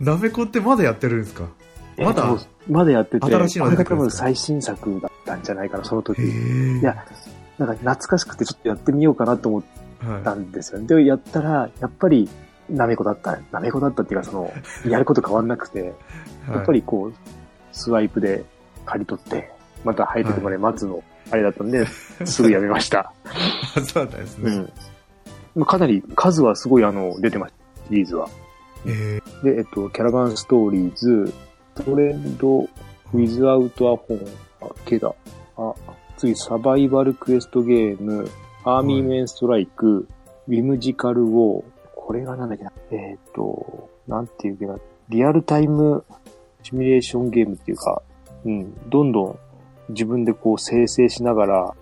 [0.00, 1.44] なめこってまだやってるんですか？
[1.98, 2.36] まだ？
[2.68, 6.22] まだやってて、新しいのが多分最新作だったんじゃないかな、その時。
[6.22, 7.04] いや、
[7.58, 9.62] なんか懐かしくてちょっとやってみようかなと思っ
[10.22, 10.86] たはんですよね。
[10.86, 12.28] で、やったら、やっぱり、
[12.70, 13.38] なめこだった。
[13.50, 14.52] なめこだったっていうか、その、
[14.88, 15.94] やること変わんなくて、
[16.48, 16.50] い。
[16.52, 17.14] やっぱりこう、
[17.72, 18.44] スワイプで
[18.86, 19.50] 刈り取って、
[19.84, 21.86] また生えてくまで待つの、あれだったんで、
[22.24, 23.12] すぐやめました。
[23.24, 23.84] はい。
[23.84, 24.50] そうだったんですね。
[24.52, 24.72] うん。
[25.54, 28.28] まあかなり数はすごいあの、出てました、シリーズは。
[28.86, 31.32] えで、えっと、キャラバンストーリーズ、
[31.74, 34.20] トレンド、ウィズアウトアホン、
[34.62, 35.14] あ、ケダ、
[35.56, 35.74] あ、
[36.16, 38.28] 次、サバイバルクエストゲーム、
[38.64, 40.08] アーミーメンストライク、
[40.48, 46.04] ウィムジカルウォー、これがなんだっけな、えっ、と、なんていうかな、リアルタイム
[46.62, 48.02] シミュレーションゲームっていうか、
[48.44, 49.38] うん、どんどん
[49.90, 51.74] 自分でこう生成しながら、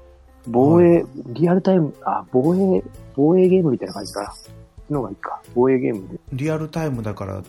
[0.49, 2.83] 防衛、リアルタイム、あ、防衛、
[3.15, 4.33] 防衛ゲームみたいな感じかな。
[4.91, 5.41] のがいいか。
[5.55, 6.19] 防衛ゲームで。
[6.33, 7.43] リアルタイムだから、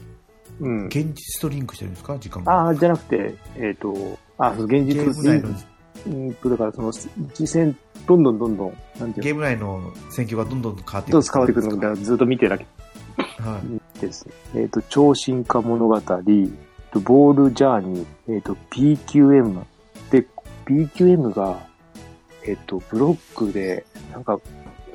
[0.60, 0.86] うん。
[0.88, 2.18] 現実とリンクしてるんですか？
[2.20, 2.54] 時間が。
[2.54, 3.96] ああ、じゃなくて、えっ、と、
[4.38, 5.50] あ、そう現実ゲーム内の、
[6.08, 6.92] うんと、だからその、
[7.40, 7.76] 実戦、
[8.08, 11.90] どんどんどんどん、なんていうゲーム内の戦況がどんどん変わっての、どう変わってくるのか？
[11.96, 12.66] で、ずっと見てるだけ
[13.40, 13.60] は
[13.98, 14.00] い。
[14.00, 14.28] です。
[14.54, 16.04] えっ、と、超進化物語、えっ
[16.92, 19.64] とボールジャーニー、えっ、と、PQM。
[20.12, 20.28] で、
[20.66, 21.58] PQM が、
[22.46, 24.40] えっ、と、ブロックで、なんか、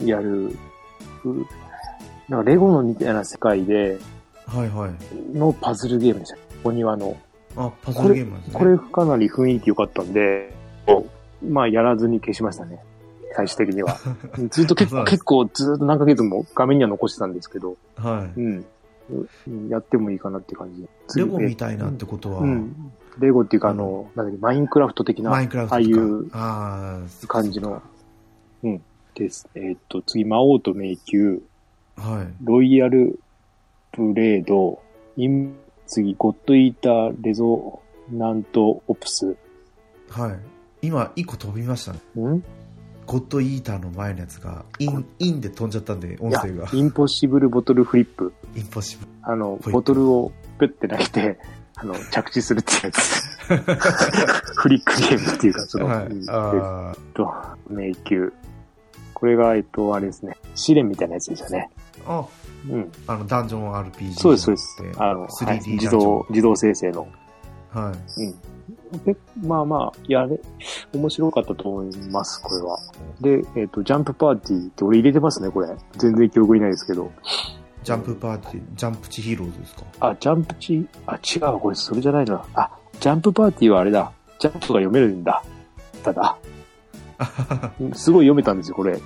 [0.01, 1.47] やる、う
[2.29, 3.99] なんかレゴのみたいな世界で、
[4.47, 5.37] はいはい。
[5.37, 6.39] のパズルゲームでした。
[6.65, 7.17] お庭の。
[7.57, 8.59] あ、パズルゲームなんですね。
[8.59, 10.53] これかなり雰囲気良かったんで、
[11.43, 12.81] まあ、やらずに消しましたね。
[13.35, 13.97] 最終的には。
[14.51, 18.41] ずっと結構、結構ずっと何ヶ月も画面には残してたんですけど、はい。
[18.41, 18.65] うん。
[19.49, 20.89] うんやってもいいかなって感じで。
[21.17, 22.93] レゴみたいなってことは、うん。
[23.19, 26.31] レゴっていうか、あの、なんだっけ、マインクラフト的なマインクラフトああいう
[27.29, 27.83] 感じの、
[28.63, 28.83] うん、
[29.15, 29.49] です。
[29.55, 31.39] えーっと、次、魔王と迷宮、
[31.97, 32.27] はい。
[32.45, 33.19] ロイヤル
[33.97, 34.83] ブレード、
[35.17, 37.81] イン、次、ゴッドイーターレゾ
[38.13, 39.37] ナントオプス。
[40.11, 40.39] はい。
[40.83, 41.99] 今、一個飛びましたね。
[42.17, 42.45] ん？
[43.07, 48.33] ゴッドイーターの前のやつが、イン、インで飛んじゃったんで、音声が。、インポッシブルボトルフリップ。
[48.57, 49.13] インポッシブル。
[49.23, 51.39] あの、ボトルをペッて投げて、
[51.77, 53.37] あの、着地するっていうやつ。
[54.57, 57.33] フリックゲームっていうか、その、はいえっと、
[57.69, 58.31] 迷宮。
[59.13, 60.37] これが、えっと、あれですね。
[60.55, 61.71] 試練みたいなやつですよね。
[62.07, 62.27] あ、あ、
[62.71, 62.93] うん。
[63.07, 64.13] あの、ダンジョン RPG。
[64.15, 64.83] そうです、そうです。
[64.99, 65.73] あの、はい 3D ダンジョン。
[65.75, 67.09] 自動、自動生成の。
[67.71, 68.23] はい。
[68.23, 68.35] うん。
[69.05, 70.39] でまあまあ、やれ、
[70.95, 72.79] 面白かったと思います、これは。
[73.21, 75.69] で、えっ、と、ジャンプパーティーって俺入れてますね、これ。
[75.99, 77.11] 全然記憶にないですけど。
[77.87, 79.83] ジャンプパーティー、ジャンプチヒーローズですか？
[80.01, 82.45] あ、ジャンプチ、あ、違う、これそれじゃないな。
[82.55, 84.11] あ、ジャンプパーティーはあれだ。
[84.41, 85.41] ジャンプが読めるんだ。
[86.03, 86.37] ただ、
[87.81, 88.93] う んすごい読めたんですよ、これ。
[88.93, 89.01] はい。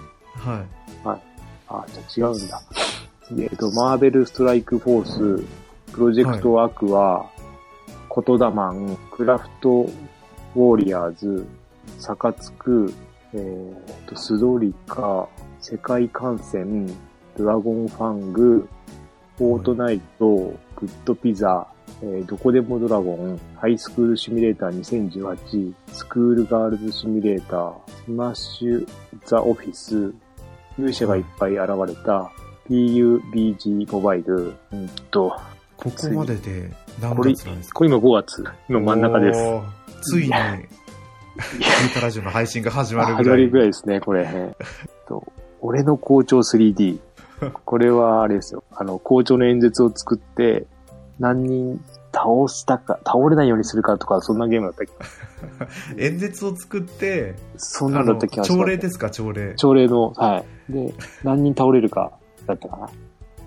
[1.05, 2.62] あ、じゃあ違うんだ。
[3.38, 5.45] えっ、と、マーベルストライクフォース、
[5.93, 7.27] プロジェクトアクア、
[8.09, 9.87] コトダマン、クラフト
[10.57, 11.47] ウォリアーズ、
[11.99, 12.93] サカツク、
[13.35, 15.29] えー、と、スドリカ、
[15.61, 16.87] 世界観戦、
[17.37, 18.69] ドラゴンファング、
[19.38, 20.55] フォートナイト、グ
[20.87, 21.66] ッドピザ、
[22.03, 27.73] えーどこでもドラゴン、ハイスクールシミュレーター2018、スクールガールズシミュレーター、
[28.05, 28.88] スマッシュ
[29.27, 30.12] ザオフィス、
[30.79, 32.31] 勇者がいっぱい現れた
[32.69, 35.37] PUBG モバイル、うんと、
[35.77, 37.79] ここまでで何月なんですか？
[37.79, 39.40] これ今5月の真ん中です。
[40.03, 40.66] ついに、ユー
[41.95, 43.45] タラジオの配信が始まるぐ始まらい。
[43.45, 44.23] るぐらいですね、これ。
[44.27, 44.66] えっ
[45.07, 46.99] と俺の校長 3D。
[47.64, 48.64] これはあれですよ。
[48.72, 50.66] あの、校長の演説を作って、
[51.18, 51.81] 何人
[52.12, 54.87] 倒したか、倒れないようにするかとか、そんなゲームだったっ
[55.96, 58.44] け 演説を作って、そんなあの、んだった気が。
[58.44, 59.55] 朝礼ですか、朝礼。
[59.55, 60.72] 朝礼の、はい。
[60.72, 62.12] で、何人倒れるか、
[62.46, 62.88] だったかな？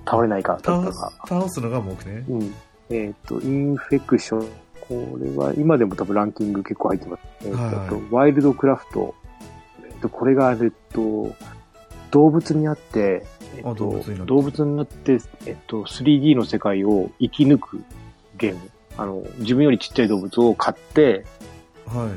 [0.05, 1.27] 倒れないか、だった倒か。
[1.27, 2.25] 倒すのが目ね。
[2.29, 2.53] うん。
[2.89, 4.47] えっ、と、インフェクション。
[4.81, 7.21] これは、今でも多分ランキング結構入ってます。
[7.45, 9.15] えっ、と、はいあとワイルドクラフト。
[9.85, 11.33] えっ、と、これが、えっと、
[12.11, 13.25] 動物になって、
[13.57, 17.83] えっ、と物になって動物になって、えっ、と、3D の世界を生き抜く
[18.37, 18.59] ゲーム。
[18.97, 21.25] あの、自分よりちっちゃい動物を飼って、
[21.85, 22.11] は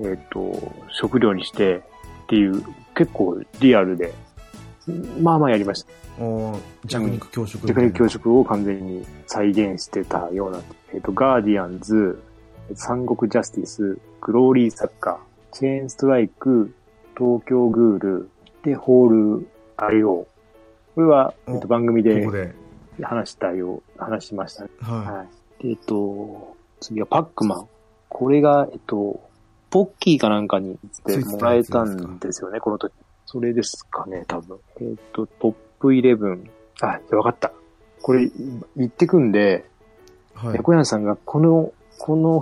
[0.00, 0.04] い。
[0.04, 1.82] えっ、と、食料にしてっ
[2.28, 2.62] ていう、
[2.94, 4.14] 結構リアルで、
[5.20, 5.90] まあまあやりました。
[6.84, 7.66] 弱肉強食。
[7.66, 10.60] テクニック教職を完全に再現してたような、
[10.94, 12.22] えっ、と、ガーディアンズ、
[12.74, 16.74] 三国ジャスティス、グローリーサッカー、チェーンストライク、
[17.16, 18.30] 東京グール、
[18.66, 20.26] で、ホール IO。
[20.96, 22.54] これは、えっ、と、お番組で。
[23.02, 24.70] 話したよ、話しましたね。
[24.80, 25.26] はは
[25.60, 25.62] い。
[25.62, 27.68] で、えっ、と、次はパックマン。
[28.08, 29.20] これが、えっ、と、
[29.68, 32.94] ポッキーかなんかにでもらえたんですよね、この時。
[33.26, 34.58] それですかね、多分。
[34.80, 36.48] えっ、と、トップ11。
[36.80, 37.52] あ、わかった。
[38.00, 38.30] これ、
[38.74, 39.66] 言ってくんで、
[40.42, 40.46] い。
[40.46, 40.56] はい。
[40.56, 42.40] 猫屋さんがこの、この、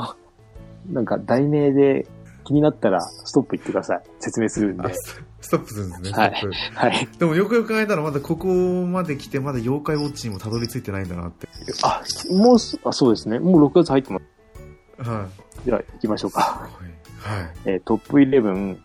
[0.92, 2.06] なんか題名で
[2.44, 4.02] 気になったらストップ言ってください。
[4.20, 4.94] 説明するんであ。
[4.94, 6.32] スストップするんですね、はい。
[6.74, 7.08] はい。
[7.18, 11.48] でもよくよく考えたらまだここまで来てまだ妖怪ウォッチにもたどり着いてないんだなって。
[11.82, 13.38] あ、もうす、あ、そうですね。
[13.38, 15.08] もう6月入ってます。
[15.10, 15.28] は
[15.64, 15.66] い。
[15.66, 16.40] では、行きましょうか。
[16.40, 16.94] はい。
[17.42, 17.52] はい。
[17.66, 18.78] えートップ11、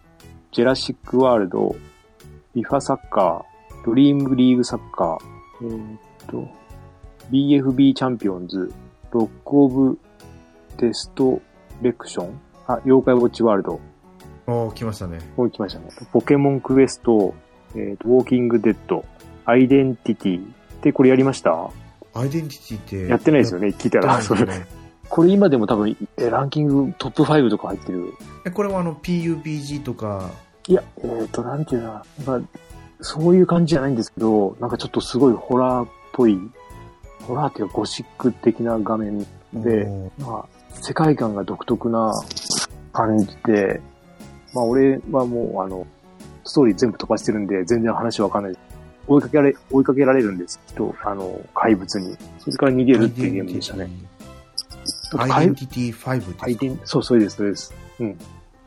[0.51, 1.75] ジェラシックワールド、
[2.55, 5.19] リファサッカー、ドリームリーグサッカー、
[5.61, 6.47] えーっと、
[7.31, 8.73] BFB チャンピオンズ、
[9.11, 9.99] ロックオブ
[10.77, 11.41] デスト
[11.81, 13.79] レクション、あ、妖怪ウォッチワールド、
[14.45, 15.17] おー、来ましたね。
[15.35, 15.87] こう来ましたね。
[16.11, 17.33] ポケモンクエスト、
[17.75, 19.03] えーっと、ウォーキングデッド、
[19.45, 20.53] アイデンティティ。
[20.83, 21.71] で、これやりました？
[22.13, 23.07] アイデンティティって。
[23.07, 24.21] やってないですよね、聞いたら。
[24.21, 24.45] それ
[25.09, 28.13] これ今でも多分、えランキングトップ5とか入ってる。
[28.45, 30.29] えこれはあの PUBG とか、
[30.67, 31.93] いや、えっ、ー、と、なんていうの
[32.27, 32.49] なんか、
[33.01, 36.37] そういう感じじゃないんですけど、なんかちょっとすごいホラーっぽい、
[37.23, 39.87] ホラーっていうかゴシック的な画面で、
[40.19, 42.13] まあ、世界観が独特な
[42.93, 43.81] 感じで、
[44.53, 45.85] まあ俺はもうあの、
[46.43, 48.57] ストーリー全部飛ばしてるんで全然話わかんない。
[49.07, 52.15] 追いかけられ、追いかけられるんですけど、あの、怪物に。
[52.39, 53.89] それから逃げるっていうゲームでしたね。
[55.17, 56.45] アイデンティティ5ですか？
[56.45, 57.73] アイデンそう、そうです、そうです。
[57.99, 58.17] うん。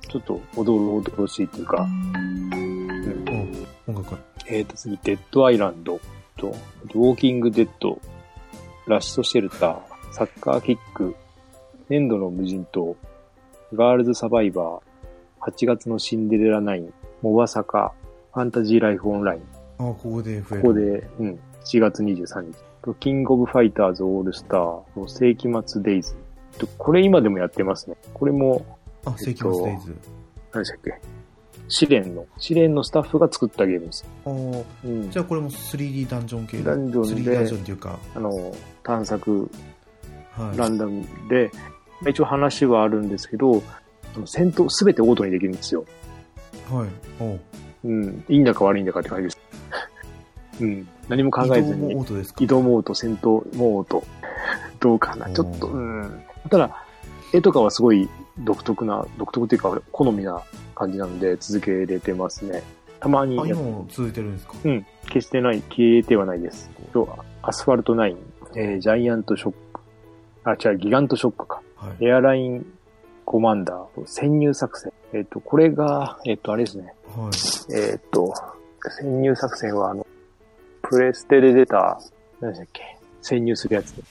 [0.09, 3.67] ちょっと、おどろおどろしいっていうか、うん。
[3.87, 4.17] 音楽
[4.49, 6.01] えっ、ー、と、次、デッドアイランド
[6.37, 8.01] と、ウォーキングデッド、
[8.89, 9.79] ラッシュシェルター、
[10.11, 11.15] サッカーキック、
[11.89, 12.97] 粘土の無人島、
[13.75, 16.93] ガールズサバイバー、8月のシンデレラナイン、
[17.23, 17.95] モバサカ、
[18.35, 19.41] ファンタジーライフオンライン。
[19.79, 20.63] あ、ここで増える。
[20.63, 22.95] ここで、うん、7月23日。
[23.01, 26.15] キングオブファイターズオールスター、世紀末デイズ。
[26.77, 27.97] これ今でもやってますね。
[28.13, 28.67] これも、
[29.05, 29.97] あ、世紀末デイズ。
[30.53, 31.01] 何でしたっけ？
[31.69, 34.05] 試練の、試練のスタッフが作ったゲームです。
[34.27, 39.51] あうん、じゃあこれも 3D ダンジョン系ダンジョンで、ダンジョンっていうか、あの、探索、
[40.33, 41.51] はい、ランダムで、
[42.09, 43.63] 一応話はあるんですけど、
[44.27, 45.85] 戦闘すべてオートにできるんですよ。
[46.71, 46.89] はい。
[47.23, 47.39] お
[47.85, 48.25] うん。
[48.29, 49.39] いいんだか悪いんだかって感じです。
[50.61, 50.89] うん。
[51.09, 51.93] 何も考えずに。
[51.93, 52.45] 移動もオートですか？
[52.45, 54.05] 移動もオート、戦闘もオート。
[54.81, 55.31] どうかな。
[55.31, 56.23] ちょっと、うん。
[56.51, 56.85] ただ、
[57.33, 58.09] 絵とかはすごい
[58.41, 60.43] 独特な、独特っていうか、好みな
[60.75, 62.63] 感じなので続けれてますね。
[63.01, 63.39] たまに。
[63.41, 64.55] あ、今も続いてるんですか？
[64.65, 64.87] うん。
[65.07, 66.71] 決してない、消えてはないです。
[66.93, 67.09] と、
[67.43, 68.17] アスファルト9、
[68.57, 69.81] えー、ジャイアントショック。
[70.45, 71.61] あ、違う、ギガントショックか。
[71.87, 72.67] はい、エアライン
[73.25, 74.93] コマンダー、潜入作戦。
[75.13, 76.95] えっ、ー、と、これが、えっ、ー、と、あれですね。
[77.17, 78.33] はい、えっ、と、
[79.01, 80.07] 潜入作戦は、あの、
[80.83, 82.01] プレステで出た、
[82.41, 82.83] 何でしたっけ？
[83.21, 83.95] 潜入するやつ。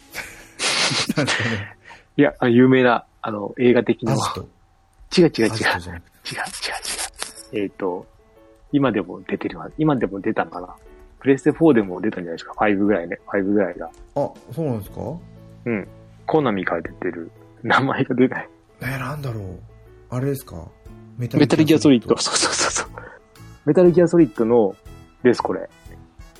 [2.17, 4.13] いや、有名な、あの、映画的な。
[4.13, 5.27] 違う違う違う。
[5.27, 5.55] 違う違う違
[7.59, 7.63] う。
[7.63, 8.05] えっ、と、
[8.71, 9.69] 今でも出てるわ。
[9.77, 10.75] 今でも出たのかな。
[11.19, 13.19] プレステ4でも出たんじゃないですか？5ぐらいね。
[13.27, 13.87] 5ぐらいが。
[13.87, 15.01] あ、そうなんですか？
[15.65, 15.87] うん。
[16.25, 17.29] コナミから出てる。
[17.67, 18.49] 名前が出ない。
[18.81, 19.43] えー、なんだろう。
[20.09, 20.67] あれですか？
[21.17, 22.17] メタルギアソリッド。
[22.17, 22.87] そうそうそうそう。
[23.65, 24.75] メタルギアソリッドの
[25.23, 25.69] です、これ。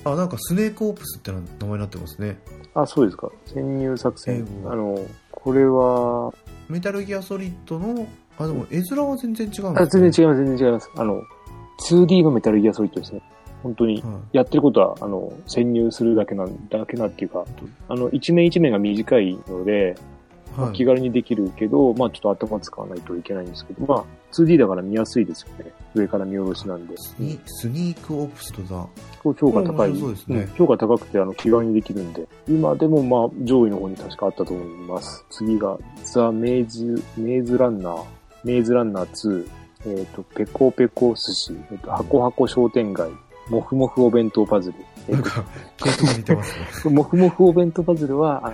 [0.04, 2.38] あ、なんかスネークオープスって名前になってますね。
[2.74, 3.30] あ、そうですか。
[3.46, 4.46] 潜入作戦。
[4.66, 4.98] あの、
[5.30, 6.32] これは、
[6.68, 8.06] メタルギアソリッドの、
[8.38, 10.90] あ、でも絵面は全然違うんです、ね、あ、全然違います、全然違います。
[10.96, 11.22] あの、
[11.88, 13.20] 2D のメタルギアソリッドですね。
[13.62, 14.02] 本当に、
[14.32, 17.44] やってることは、あの、潜入するだけなん、だけなっていうか、
[17.88, 19.94] あの、一面一面が短いので、
[20.56, 25.72] まあ、気軽にできるけど、まあちょっと頭使わないといけないんですけど、まあ 2D だから見やすいですよね。
[25.94, 26.96] 上から見下ろしなんで。
[26.96, 28.86] スニスニークオプストだ。
[29.22, 29.98] 評価高い。
[29.98, 32.26] そうですね、うん、評価高くてあの気軽にできるんで。
[32.48, 35.24] 今でもまあ上位の方に確かあったと思います。
[35.30, 38.04] 次がザ・メイズ、メイズランナー、
[38.44, 39.48] メイズランナー2、
[39.84, 43.10] えっ、ー、と、ペコペコ寿司、えっ、ー、と、箱箱商店街、
[43.48, 44.72] もふもふお弁当パズ
[45.08, 45.14] ル。
[45.14, 45.44] なんか、
[45.76, 46.94] 系統似てますね。
[46.94, 48.52] もふもふお弁当パズルは、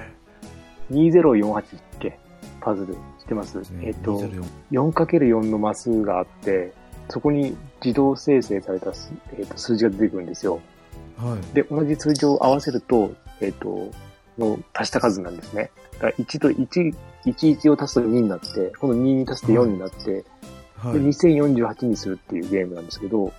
[0.90, 1.76] 2048っけ
[2.61, 3.61] パズルしてます。
[3.82, 4.20] えっ、と、
[4.70, 6.72] 4×4 のマスがあって、
[7.09, 8.90] そこに自動生成された、
[9.36, 10.61] えー、と数字が出てくるんですよ。
[11.16, 11.54] はい。
[11.54, 13.90] で、同じ数字を合わせると、えっ、ー、と、
[14.38, 15.70] の足した数なんですね。
[15.94, 16.94] だから1と1、
[17.24, 20.24] 11を足すと2になって、今度2に足すと4になって、
[20.76, 23.32] はい、で2048にするっていうゲームなんですけど、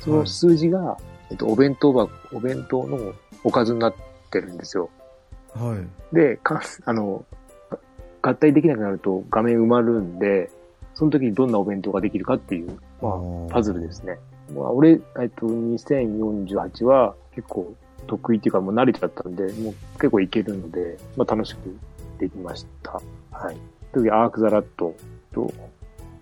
[0.00, 3.94] その数字が、はい、えっと、お弁当箱、お弁当のおかずになっ
[4.30, 4.90] てるんですよ。
[5.54, 6.14] はい。
[6.14, 7.24] で、か、あの、
[8.26, 10.50] 合体できなくなると画面埋まるんで、
[10.94, 14.18] その時にどんなお弁当ができるかっていう、まあ、パズルですね。
[14.54, 17.74] まあ、俺、えっと、2048は結構
[18.06, 21.76] 得意っていうかもう慣れちゃったんで、もう結構いけるので、まあ楽しく
[22.18, 23.00] できました。
[23.30, 23.56] はい。
[23.92, 24.94] 次、アークザラッド
[25.32, 25.52] と、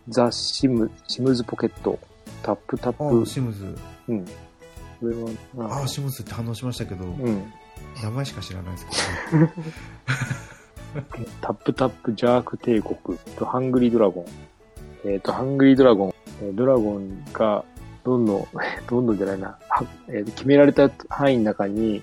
[0.08, 1.98] ザ・シム、シムズポケット、
[2.42, 3.26] タップタップ。
[3.26, 3.76] シムズ。
[4.08, 4.24] うん。
[4.24, 4.32] こ
[5.06, 5.14] れ
[5.62, 7.52] は、ああ、シムズって反応しましたけど、うん。
[8.02, 8.86] 名前しか知らないです
[9.30, 9.52] けど、ね、
[11.40, 14.24] タップタップジャーク帝国とハングリードラゴン。
[15.04, 16.56] えっ、ー、と、ハングリードラゴン。
[16.56, 17.64] ドラゴンが、
[18.04, 18.46] どんどん、
[18.88, 19.58] どんどんじゃないな、
[20.08, 22.02] えー、決められた範囲の中に、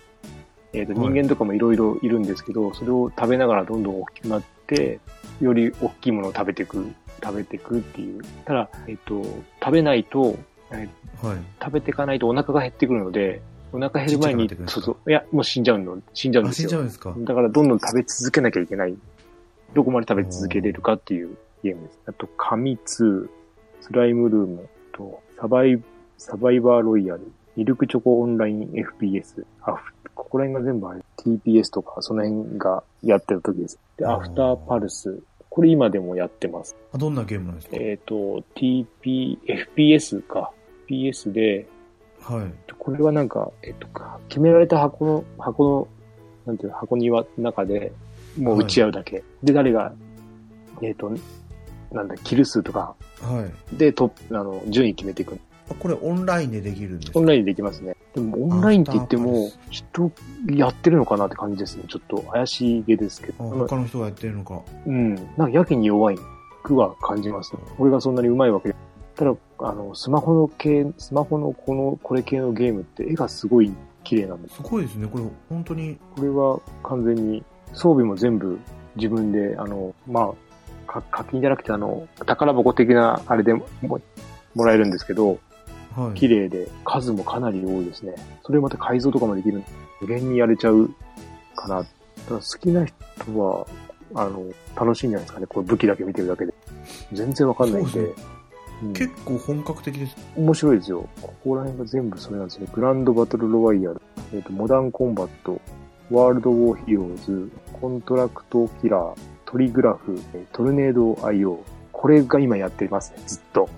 [0.74, 5.00] えっ、ー、と、人間とかもいろいろいるんですけど、はい、それを食べながらどんどん大きくなって、
[5.42, 6.88] より大きいものを食べていく、
[7.24, 8.22] 食べていくっていう。
[8.46, 9.24] ただ、えっ、と、
[9.62, 10.36] 食べないと、
[10.72, 13.42] えー、はい、食べていかないとお腹が減ってくるので、
[13.72, 15.10] お腹減る前に、そうそう。
[15.10, 15.98] いや、もう死んじゃうの。
[16.14, 16.70] 死んじゃうんですよ。
[16.70, 17.16] 死んじゃうんですか？
[17.18, 18.96] だからどんどん食べ続けなきゃいけない。
[19.74, 22.00] どこまで食べ続けれるかっていうゲームです。
[22.08, 23.30] あと、紙2、ス
[23.92, 25.82] ライムルームと、サバイ、
[26.18, 33.80] サバイバーロイヤル、ミルクチョコオンライン FPS、アフ、ここら辺が全部あれ、TPS とか、その辺がやってる時です。
[33.98, 36.76] で、アフターパルス、これ今でもやってます。
[36.92, 37.78] あどんなゲームなんですか？
[37.80, 39.38] えっ、ー、と、TP、
[39.76, 40.52] FPS か。
[40.88, 41.68] FPS で、
[42.22, 42.74] はい。
[42.78, 45.88] これはなんか、えっと、か決められた箱の、箱の、
[46.46, 47.92] なんていうの、箱庭の中で、
[48.38, 49.24] もう打ち合うだけ。
[49.44, 49.94] で、誰が、
[50.82, 51.12] えっと、
[51.92, 53.78] なんだ、キル数とかはい。
[53.78, 55.38] でトップ、あの、順位決めていく。
[55.70, 57.20] あこれオンラインでできるんですか？
[57.20, 57.96] オンラインでできますね。
[58.14, 60.12] でも、オンラインって言っても人
[60.48, 61.84] やってるのかなって感じですね。
[61.88, 63.50] ちょっと怪しげですけあど。
[63.68, 64.62] 他の人がやってるのか。
[64.88, 65.16] うん。
[65.16, 66.18] なんかやけに弱い
[66.64, 67.62] くは感じますね。
[67.78, 68.76] これがそんなに上手いわけで。
[69.16, 73.72] ただ、あの、スマホの系、スマホのこの、これ系のゲームって絵がすごい
[74.03, 74.55] 綺麗なんです。
[74.55, 75.07] すごいですね。
[75.07, 77.43] これ本当に、これは完全に
[77.74, 78.60] 装備も全部
[78.95, 80.34] 自分で、あの、ま
[80.88, 83.68] あ、か課金じゃなくてあの、宝箱的なあれでも
[84.55, 85.39] もらえるんですけど、
[85.95, 86.20] はい。
[86.20, 88.16] 綺麗で数もかなり多いですね。
[88.43, 89.64] それまた改造とかもできる。
[90.01, 90.89] 無限にやれちゃう
[91.55, 91.78] かな。
[91.80, 91.89] だか
[92.30, 92.95] ら好きな人
[93.39, 93.68] は、
[94.16, 94.43] あの、
[94.76, 95.47] 楽しいんじゃないですかね。
[95.47, 96.53] これ武器だけ見てるだけで。
[97.14, 98.14] 全然わかんないんで。
[98.94, 100.16] 結構本格的です。
[100.36, 101.08] 面白いですよ。
[101.22, 102.68] ここら辺が全部それなんですね。
[102.74, 104.02] グランドバトルロワイヤル、
[104.34, 105.60] えっ、と、モダンコンバット、
[106.12, 111.58] ワールドウォーヒーローズ、コントラクトキラー、トリグラフ、えートルネード IO。
[111.92, 113.70] これが今やってますね、ずっと。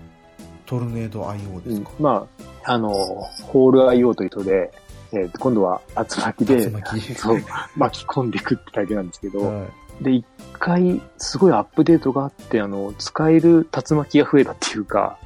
[0.65, 1.89] トルネード IO ですか？
[1.99, 2.27] ま
[2.63, 4.71] あ、あの、ホール IO という人で、
[5.13, 7.39] えー今度は竜巻で、竜巻 そう、
[7.75, 9.65] 巻き込んでいくってだけなんですけど、は
[9.99, 15.17] で、一回、すごいアップデートがあって、あの、使える竜巻が増えたっていうか、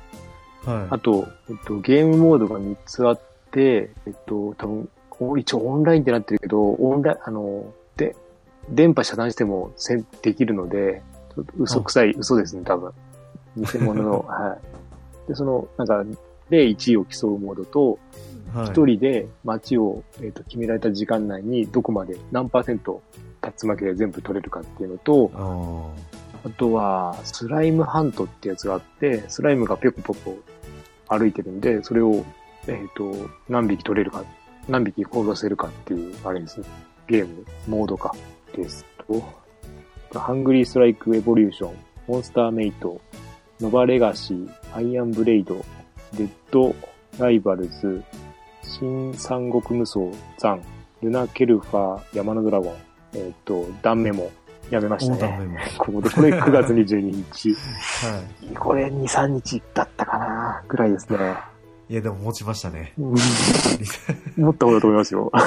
[0.66, 0.70] い。
[0.70, 0.88] はい。
[0.90, 4.90] あと、えっと、ゲームモードが3つあって、えっと、多分、
[5.20, 8.16] お一応オンラインってなってるけど、オンライン、あの、で、
[8.70, 11.02] 電波遮断してもせんできるので、
[11.36, 12.92] ちょっと嘘くさい、嘘ですね、多分。
[13.58, 14.58] 偽物の、 は
[15.26, 15.30] い。
[15.30, 16.04] で、その、なんか、
[16.50, 18.00] で1位を競うモードと、
[18.54, 18.68] はい。
[18.68, 23.02] 一人で街を、えっと決められた時間内にどこまで何パーセント
[23.46, 26.16] 竜巻で全部取れるかっていうのと、あ
[26.48, 30.38] あとは、スライムハントってやつがあって、スライムがぴょこぴょこ
[31.08, 32.24] 歩いてるんで、それを、
[32.68, 33.12] えっ、と、
[33.50, 34.24] 何匹取れるか、
[34.70, 36.68] 何匹殺せるかっていう、あれですね。
[37.08, 38.14] ゲーム、モードか
[38.56, 41.76] ですと、ハングリーストライクエボリューション、
[42.08, 43.02] モンスターメイト、
[43.60, 45.64] ノバレガシー、アイアンブレイド、
[46.14, 46.76] デッド
[47.20, 48.04] ライバルズ、
[48.62, 50.00] 新三国無双、
[50.38, 50.64] 斬、
[51.02, 52.74] ルナケルファー、山のドラゴン、
[53.16, 54.30] えっ、と、断メモ、
[54.70, 55.00] やめまあ。
[55.00, 55.58] したね。
[55.80, 57.56] ここで、これ9月22日。
[58.60, 61.18] これ2、3日だったかなぐらいですね。
[61.88, 62.94] いや、でも持ちましたね。
[62.98, 65.32] もっとだと思いますよ。
[65.32, 65.42] は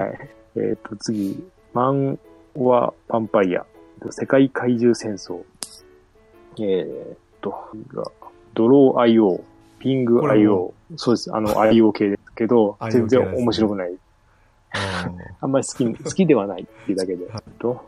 [0.00, 0.30] い。
[0.56, 2.18] えっ、と、次、マン・
[2.54, 3.64] オア・ヴァンパイア。
[4.10, 5.40] 世界怪獣戦争。
[6.58, 7.54] えっ、と、
[8.54, 9.40] ドロー IO、
[9.78, 10.74] ピング IO も。
[10.96, 11.34] そうです。
[11.34, 13.94] あの IO 系ですけど全然面白くない。
[14.72, 15.10] あ
[15.40, 17.26] あんまり好き、 好きではないっていうだけで。
[17.26, 17.80] はいと、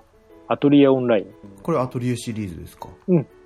[0.46, 1.24] アトリエオンライン。
[1.24, 1.28] ー
[1.62, 2.88] これアトリエシリーズですか？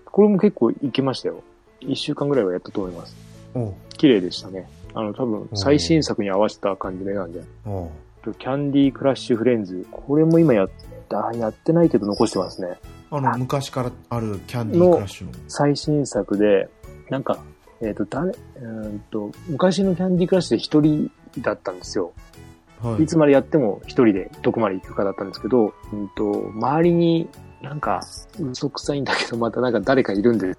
[0.04, 1.42] これも結構いけましたよ。
[1.80, 3.16] 一週間ぐらいはやったと思います。
[3.54, 4.68] お綺麗でしたね。
[4.94, 7.90] あの、多分、最新作に合わせた感じの絵なんじゃないお
[8.38, 9.86] キャンディークラッシュフレンズ。
[9.90, 10.70] これも今やっ
[11.08, 12.78] た、やってないけど残してますね。
[13.10, 15.32] あの、昔からあるキャンディークラッシュの。
[15.48, 16.68] 最新作で、
[17.10, 17.38] なんか、
[17.80, 22.12] えっ、と、誰、うーんと、昔のキャンディークラッシュで一人だったんですよ。
[22.82, 27.28] はいいつまでやっても一人でどこまで行くかだったんですけど、うんと、周りに
[27.62, 28.00] なんか
[28.40, 30.56] 嘘くさいんだけど、またなんか誰かいるんで、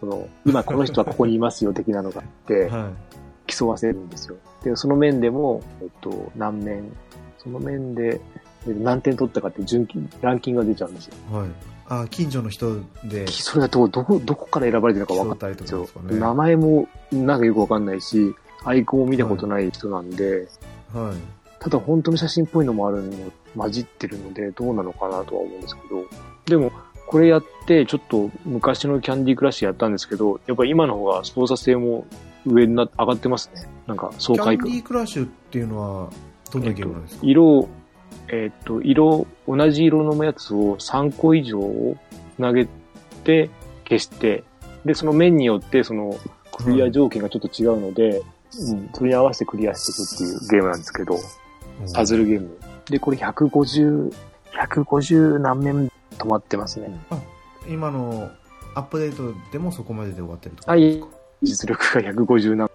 [0.00, 2.90] その、今この人はここにいますよ 的なのがあって、は
[3.46, 4.36] 競わせるんですよ。
[4.64, 6.92] で、その面でも、えっと、何面、
[7.38, 8.20] その面で、
[8.66, 11.14] え何点取ったかって順位ランキングが出ちゃうんですよ。
[11.32, 11.34] い。
[11.34, 11.48] はい。
[11.88, 16.02] あ、近所の人でそれがど、どこ、どこから選ばれてるのか分かんない招待とんですよ。
[16.02, 16.20] ね。
[16.20, 18.34] 名前もなんかよくわかんないし、
[18.64, 20.46] アイコンを見たことない人なんで、
[20.92, 21.39] はい。
[21.60, 23.12] ただ本当の写真っぽいのもあるの、
[23.56, 26.06] 混じってるので、どうなのかなとは思うんですけど。
[26.46, 26.72] でも、
[27.06, 32.06] これやって、ちょっと昔のキャンディークラッシュやったんですけど、やっぱり今の方が操作性も
[32.46, 33.68] 上にな、上がってますね。
[33.86, 34.78] なんか、爽快感キャンデ。
[34.78, 36.10] ィークラッシュっていうのは、
[36.50, 37.68] どんなゲームなんですか、色を、
[38.28, 41.96] えっと、色、同じ色のやつを3個以上を
[42.40, 42.66] 投げ
[43.24, 43.50] て
[43.84, 44.44] 消して、
[44.86, 46.16] で、その面によって、その、
[46.52, 48.22] クリア条件がちょっと違うので、
[48.68, 51.16] うん、それに合わせてクリアしていくっていうゲームなんですけど、
[51.94, 52.58] パズルゲーム。
[52.86, 54.12] で、これ150、
[54.52, 56.90] 150何面止まってますね。
[57.68, 58.30] 今の
[58.74, 61.08] アップデートでもそこまでで終わってるとあ、いいですか。
[61.42, 62.70] 実力が150何っ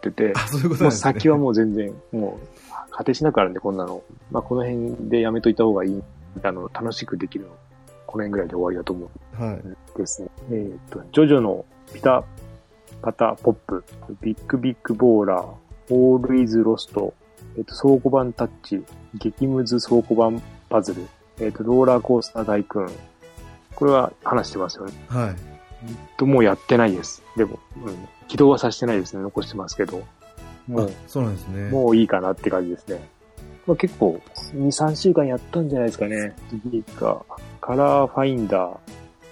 [0.00, 0.92] てて、あ、そういうこともう。
[0.92, 4.02] 先はもう全然、もう、果てしなくあるんで、こんなの。
[4.30, 6.02] まあ、この辺でやめといた方がいい。
[6.42, 7.50] あの、楽しくできるの。
[8.06, 9.54] この辺ぐらいで終わりだと思はい。
[9.56, 9.76] う。
[9.98, 10.28] ですね。
[10.50, 12.24] えっ、と、ジョジョのピタ
[13.02, 13.84] パタポップ、
[14.20, 15.46] ビッグビッグボーラー、
[15.90, 17.14] オールイズロスト、
[17.56, 18.82] えっ、と、倉庫版タッチ、
[19.14, 21.06] 激ムズ倉庫版パズル、
[21.40, 22.90] えっ、と、ローラーコースター大君。
[23.74, 24.92] これは話してますよね。
[25.08, 25.36] はい。
[26.16, 27.22] と、もうやってないです。
[27.36, 28.08] でも、うん。
[28.28, 29.22] 起動はさせてないですね。
[29.22, 30.02] 残してますけど。
[30.66, 31.70] もあう、そうなんですね。
[31.70, 33.08] もういいかなって感じですね。
[33.66, 34.20] まあ、結構、
[34.54, 36.34] 2、3週間やったんじゃないですかね。
[36.48, 37.22] 次が、
[37.60, 38.78] カラーファインダー。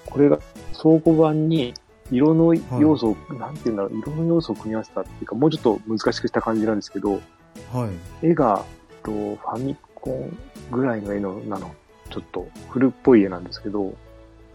[0.07, 0.39] これが、
[0.81, 1.75] 倉庫版に、
[2.11, 7.21] 色の要素を、なんていうんだろう、色の要素を組み合わせたっていうか、もうちょっと難しくした感じなんですけど、
[7.73, 7.91] は
[8.23, 8.27] い。
[8.27, 8.65] 絵が、
[9.03, 10.37] とファミコン
[10.71, 11.75] ぐらいの絵の、なの、
[12.11, 13.95] ちょっと古っぽい絵なんですけど、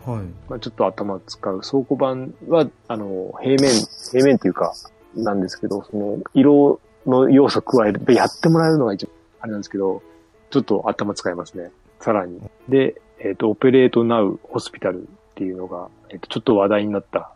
[0.05, 0.49] はい。
[0.49, 1.61] まあ、ちょっと頭使う。
[1.61, 3.71] 倉庫版は、あの、平面、
[4.11, 4.73] 平面っていうか、
[5.15, 8.01] なんですけど、その、色の要素加える。
[8.13, 10.01] やってもらえるのが一番、あれなんですけど、
[10.49, 11.71] ちょっと頭使いますね。
[11.99, 12.39] さらに。
[12.69, 15.05] で、えっ、と、オペレートナウホスピタルっ
[15.35, 17.33] ていうのが、えっ、と、ちょっと話題になった、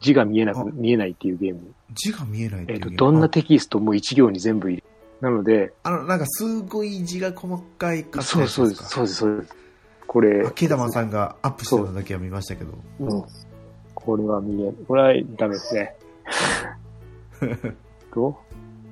[0.00, 1.60] 字が見えなあく、見えないっていうゲーム。
[1.92, 4.82] 字が見えないってえっ、と、いうゲームどんなテキストも一行に全部入れ
[5.20, 9.54] なので、あの、なんかすごい字が細かいかそうそうです、そうです、そうです。
[10.06, 12.72] これ、ケダマさんがアップしてるのだけは見ましたけど。
[13.00, 13.24] うん。
[13.94, 15.96] これは見え、これはダメですね。
[18.12, 18.36] と、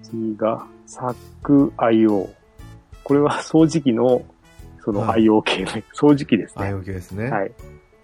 [0.03, 2.29] 次が、サック IO。
[3.05, 4.22] これは掃除機の、
[4.83, 6.64] そのはい IO 系の、掃除機ですね。
[6.64, 7.31] IOK ですね。
[7.31, 7.53] はい。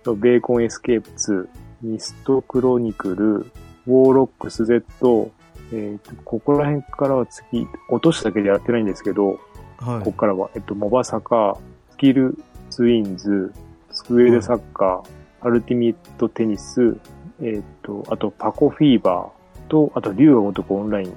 [0.02, 1.48] と、ベーコンエスケープ2、
[1.82, 5.30] ミストクロニクル、ウォーロックス Z、
[5.72, 9.38] えっ、と、ここら辺からは次、落とすだけでやってないんですけど、
[9.78, 9.98] はい。
[10.00, 11.56] ここからは、えっと、モバサカ、
[11.90, 12.36] スキル
[12.70, 13.52] ツインズ、
[13.92, 16.96] スクエルサッカー、アルティミットテニス、
[17.42, 21.12] えっと、あと、パコフィーバーと、あと、竜が如くオンライン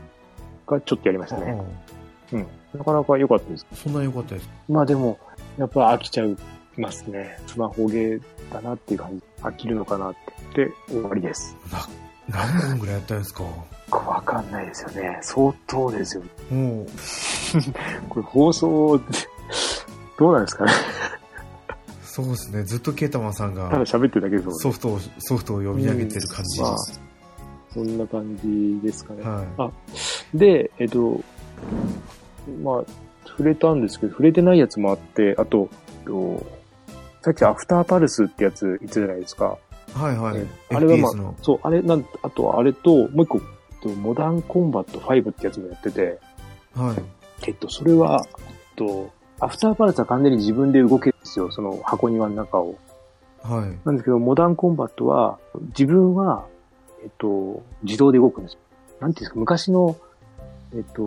[0.68, 1.52] がちょっとやりましたね。
[1.52, 2.48] あうん。
[2.74, 3.68] なかなか良かったです。
[3.74, 4.50] そんな良かったです。
[4.70, 5.20] まあでも、
[5.58, 6.36] やっぱ飽きちゃい
[6.78, 7.38] ますね。
[7.48, 9.24] スマホゲーだなっていう感じ。
[9.42, 10.16] 飽きるのかなっ
[10.54, 10.66] て。
[10.66, 11.56] で、終わりです。
[12.30, 13.44] 何本ぐらいやったんですか？
[13.92, 15.20] わかんないですよね。
[15.22, 16.24] 相当ですよ。
[16.52, 16.88] もう、
[18.10, 19.00] これ放送、
[20.18, 20.72] どうなんですかね？
[22.04, 22.64] そうですね。
[22.64, 24.60] ずっとケータマンさんただが喋ってるだけですもんね。
[24.62, 26.62] ソフトを、ソフトを読み上げてる感じ。
[26.62, 26.78] まあ、
[27.74, 29.24] そんな感じですかね。
[29.24, 29.72] は
[30.34, 30.38] い。
[30.38, 31.20] で、えっと、
[32.64, 32.84] まあ、
[33.28, 35.70] 触れたんですけど、触れてないやつもあって、あと
[37.24, 39.58] さっきアフターパルスってやつ言ってたじゃないですか。
[39.94, 40.76] はいはいえ。
[40.76, 41.34] あれはまあ。
[41.42, 46.20] そう、あれなん、あとあれと、もう一個、えっとモダンコンバット5ってやつもやってて、
[46.76, 47.04] はい。
[47.48, 52.76] えっと、それは、えっと、アフターパルスは完全に自分で動けるんですよ、その箱庭の中を。
[53.42, 53.86] はい。
[53.86, 55.40] なんですけど、モダンコンバットは、
[55.70, 56.46] 自分は、
[57.04, 58.60] えっと、自動で動くんですよ。
[59.02, 59.98] なんていうんですか、昔の、
[60.74, 61.04] えっと、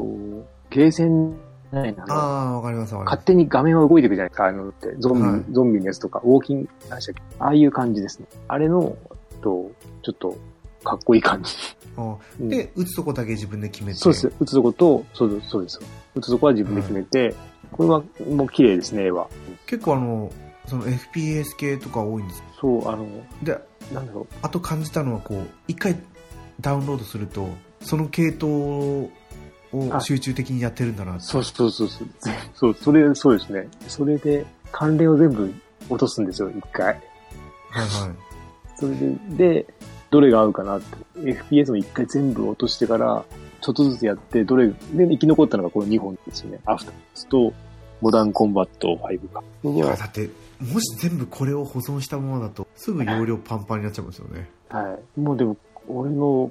[0.70, 1.34] ゲーセン
[1.77, 3.16] ないな、あのああ、わかりますわかります。
[3.16, 7.22] 勝手に画面は動いていくじゃないですか、あのって、ゾンビ、はいゾンビのやつとか、ウォーキング、何でしたっけ？
[7.39, 8.27] ああいう感じですね。
[8.49, 8.97] あれの、
[9.43, 9.70] と、
[10.03, 10.37] ちょっと、
[10.85, 11.53] かっこいい感じ。
[11.97, 13.99] あうんで、打つとこだけ自分で決めて。
[13.99, 14.33] そうです。
[14.41, 15.81] 打つとこと、そうです、そうです。
[16.14, 17.35] 打つとこは自分で決めて、
[17.72, 19.29] これはもう綺麗ですね、絵は。
[19.66, 20.31] 結構あの、
[20.66, 22.43] その FPS 系とか多いんです。
[22.61, 23.07] そう、あの、
[23.43, 23.59] で、
[23.93, 25.97] なんだろあと感じたのはこう、一回
[26.61, 27.49] ダウンロードすると、
[27.81, 29.11] その系統
[29.79, 31.18] をあ集中的にやってるんだな。
[31.20, 32.09] そうそうそうそう。
[32.55, 33.68] そう、それ、そうですね。
[33.89, 35.53] それで、関連を全部
[35.89, 36.87] 落とすんですよ、一回。
[36.87, 38.16] はいはい。
[38.77, 39.66] それで、で、
[40.11, 40.97] どれが合うかなって。
[41.20, 43.24] FPS も一回全部落としてから、
[43.61, 44.74] ちょっとずつやって、どれ、で、
[45.09, 46.61] 生き残ったのがこの2本ですよね。
[46.66, 47.53] アフタースと、
[48.01, 49.43] モダンコンバット5か。
[49.64, 50.29] いや、だって、
[50.61, 54.49] もし全部これを保存したままだと、すぐ容量パンパンになっちゃいますよね。
[54.68, 55.20] はい。
[55.20, 55.57] もうでも、
[55.89, 56.51] 俺の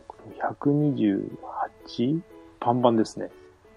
[0.62, 2.20] 128?
[2.66, 3.30] パンパンですね。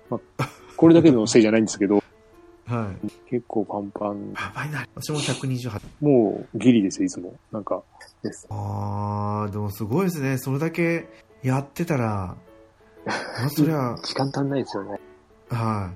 [0.09, 2.03] まあ、これだけのせいじゃないんですけど、
[2.65, 3.31] はい。
[3.31, 4.33] 結構パンパン。
[4.35, 4.89] パンパンになる。
[4.95, 5.81] 私も128。
[6.01, 7.35] もうギリですよ、いつも。
[7.53, 7.83] なんか、
[8.23, 8.47] です。
[8.49, 10.39] あー、でもすごいですね。
[10.39, 11.07] それだけ
[11.43, 12.35] やってたら、
[13.05, 13.15] ま
[13.45, 14.99] あ、 そりゃ、時間足んないですよね。
[15.51, 15.93] は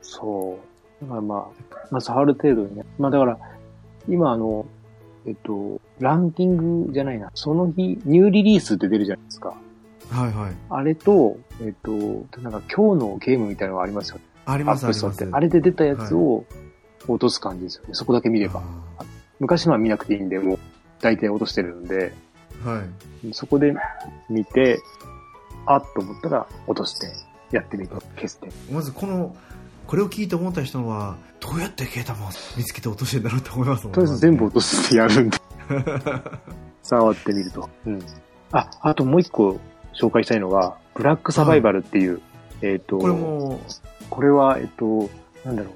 [0.00, 0.58] そ
[1.00, 1.04] う。
[1.04, 2.84] だからまあ、まあ、ある程度にね。
[2.98, 3.38] まあだから、
[4.08, 4.66] 今あの、
[5.26, 7.30] えっと、ランキングじゃないな。
[7.34, 9.54] その日、ニューリリースって出るじゃないですか。
[10.10, 10.14] い。
[10.14, 10.52] はいはい。
[10.70, 11.90] あれと、えっと、
[12.40, 14.22] なんか今日のゲームみたいなのがありますよね。
[14.44, 15.28] ありますあります。
[15.30, 16.44] あれで出たやつを
[17.08, 17.90] 落とす感じですよね。
[17.92, 18.62] そこだけ見れば。
[18.98, 19.04] あ
[19.40, 20.58] 昔のは見なくていいんで、もう
[21.00, 22.84] 大体落としてるんで、ーは
[23.24, 23.34] い。
[23.34, 23.74] そこで
[24.28, 24.80] 見て、
[25.66, 27.12] あっと思ったら落として、
[27.50, 28.48] やってみて、消して。
[28.70, 29.36] まずこの、
[29.86, 35.38] これを聞いて思った人は、どうやってケータマン見つけて落としてんだろうって思いますもんとりあえず全部落としてやるんで。
[36.82, 37.68] 触ってみると。
[37.86, 38.02] うん。
[38.52, 39.58] あ、あともう一個
[39.94, 42.20] 紹介したいのが、ブラックサバイバルっていう、
[42.60, 43.60] えっ、と、これも、
[44.10, 45.10] これは、えっ、と、
[45.44, 45.72] なんだろう。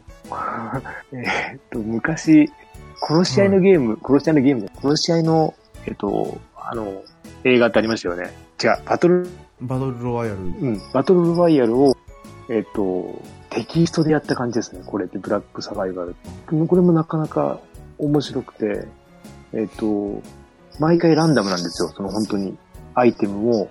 [1.16, 2.50] えっと、昔、
[3.00, 5.54] 殺し合いのゲーム、殺し合いのゲームで、殺し合いの、
[5.86, 7.02] えっ、と、あの、
[7.44, 8.32] 映画ってありましたよね。
[8.62, 9.28] 違う、バトル、
[9.60, 10.40] バトルロワイヤル。
[10.40, 11.96] うん、バトルロワイヤルを、
[12.48, 14.82] えっ、と、テキストでやった感じですね。
[14.84, 16.14] これってブラックサバイバル。
[16.66, 17.58] これもなかなか
[17.98, 18.86] 面白くて、
[19.52, 20.20] えっ、と、
[20.78, 21.88] 毎回ランダムなんですよ。
[21.88, 22.56] その本当に。
[22.94, 23.68] アイテムも、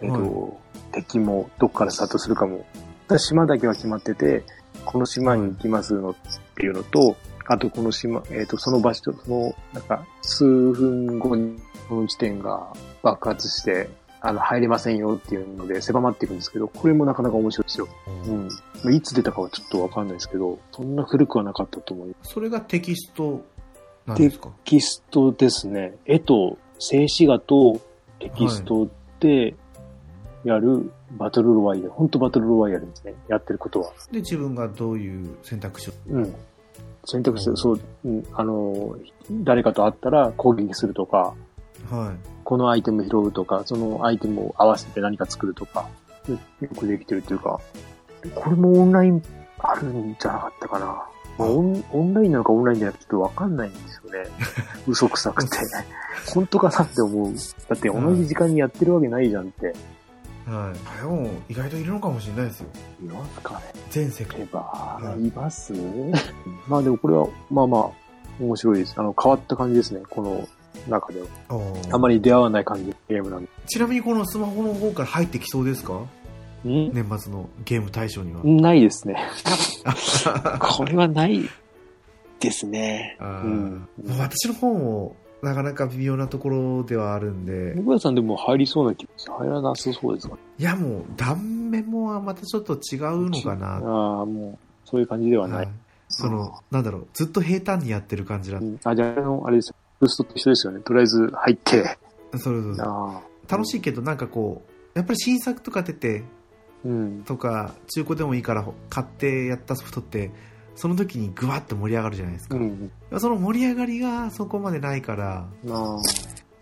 [0.00, 0.48] えっ、と、は
[0.92, 2.64] 敵もどこからスタートするかも。
[3.08, 4.44] ただ島だけは決まってて、
[4.84, 6.14] この島に行きますのっ
[6.54, 7.16] ていうのと、
[7.46, 12.72] あとこの島、えっ、と、その場所と、その、なんか、数分後に、この地点が
[13.02, 13.88] 爆発して、
[14.20, 17.88] あの、入れませんよっていうので狭まっていくんですけど、これもなかなか面白いですよ。
[18.26, 18.48] うん。
[18.82, 22.32] まあいつ出たかはちょっとわかんないですけど、そんな古くはなかったと思います。
[22.32, 23.44] それがテキスト
[24.04, 24.48] なんですか？
[24.48, 25.94] テキストですね。
[26.06, 27.80] 絵と静止画と
[28.18, 28.88] テキスト
[29.20, 29.54] で
[30.46, 31.90] やるバトルロワイヤル。
[31.90, 33.14] 本当バトルロワイヤルですね。
[33.28, 33.92] やってることは。
[34.12, 35.92] で、自分がどういう選択肢を？
[36.08, 36.34] うん。
[37.04, 38.96] 選択肢う、んそう、うん、あの、
[39.30, 41.34] 誰かと会ったら攻撃するとか、
[41.90, 42.28] はい。
[42.44, 45.88] このアイテム拾うとか、そのアイテムを合わせて何か作るとか、
[46.60, 47.60] よくできてるっていうか、
[48.34, 49.22] これもオンライン
[49.58, 50.86] あるんじゃなかったかな。
[51.38, 54.30] まあ、オンオンラインなのかオンラインじゃなくてちょっとわかんないんですよね。
[54.88, 55.56] 嘘くさくて。
[56.34, 57.32] 本当かなって思う。
[57.34, 59.74] だって同じ時間にやってるわけないじゃんって。
[60.46, 60.98] はい。
[61.00, 62.66] でも、意外といるのかもしれないですよ。
[63.02, 64.40] いますかね全世界。
[64.40, 65.72] エヴァうんいます？
[66.68, 67.90] まあでもこれは、まあまあ、
[68.40, 68.94] 面白いです。
[68.96, 70.02] あの、変わった感じですね。
[70.08, 70.46] この
[70.88, 71.26] 中では。
[71.92, 72.16] あまり。
[72.16, 73.48] り出会わない感じのゲームなんで。
[73.66, 75.94] ちなみにこのスマホの方から入ってきそうですか？
[75.94, 76.04] ん？
[76.92, 78.40] 年末のゲーム対象には。
[78.44, 79.16] ないですね。
[80.60, 81.48] これはない
[82.40, 83.16] ですね。
[83.20, 89.34] うん私の方もなかなか微妙なところではあるんで、僕らさんでも入りそうな気がする。
[89.34, 93.76] 入らなさそうですかいやもう断面もはまたちょっと違うのかな。
[93.76, 93.80] ああ、
[94.26, 95.68] もう、そういう感じではなはいい。
[96.08, 98.62] その、なんだろう、ずっと平坦にやってる感じだう。
[98.62, 99.74] んあ、じゃあ、あの、あれですよ。
[100.00, 100.80] ブーストと一緒ですよね。
[100.80, 101.98] とりあえず入って。
[102.38, 103.22] それぞれああ。
[103.48, 106.24] 楽しいけどなんかこう、やっぱり新作とか出て、
[106.84, 107.22] うん。
[107.24, 110.30] とか中古でもいいから買ってやったソフトって
[110.76, 112.90] その時にグワッと盛り上がるじゃないですか、うん。
[113.18, 115.48] その盛り上がりがそこまでないから。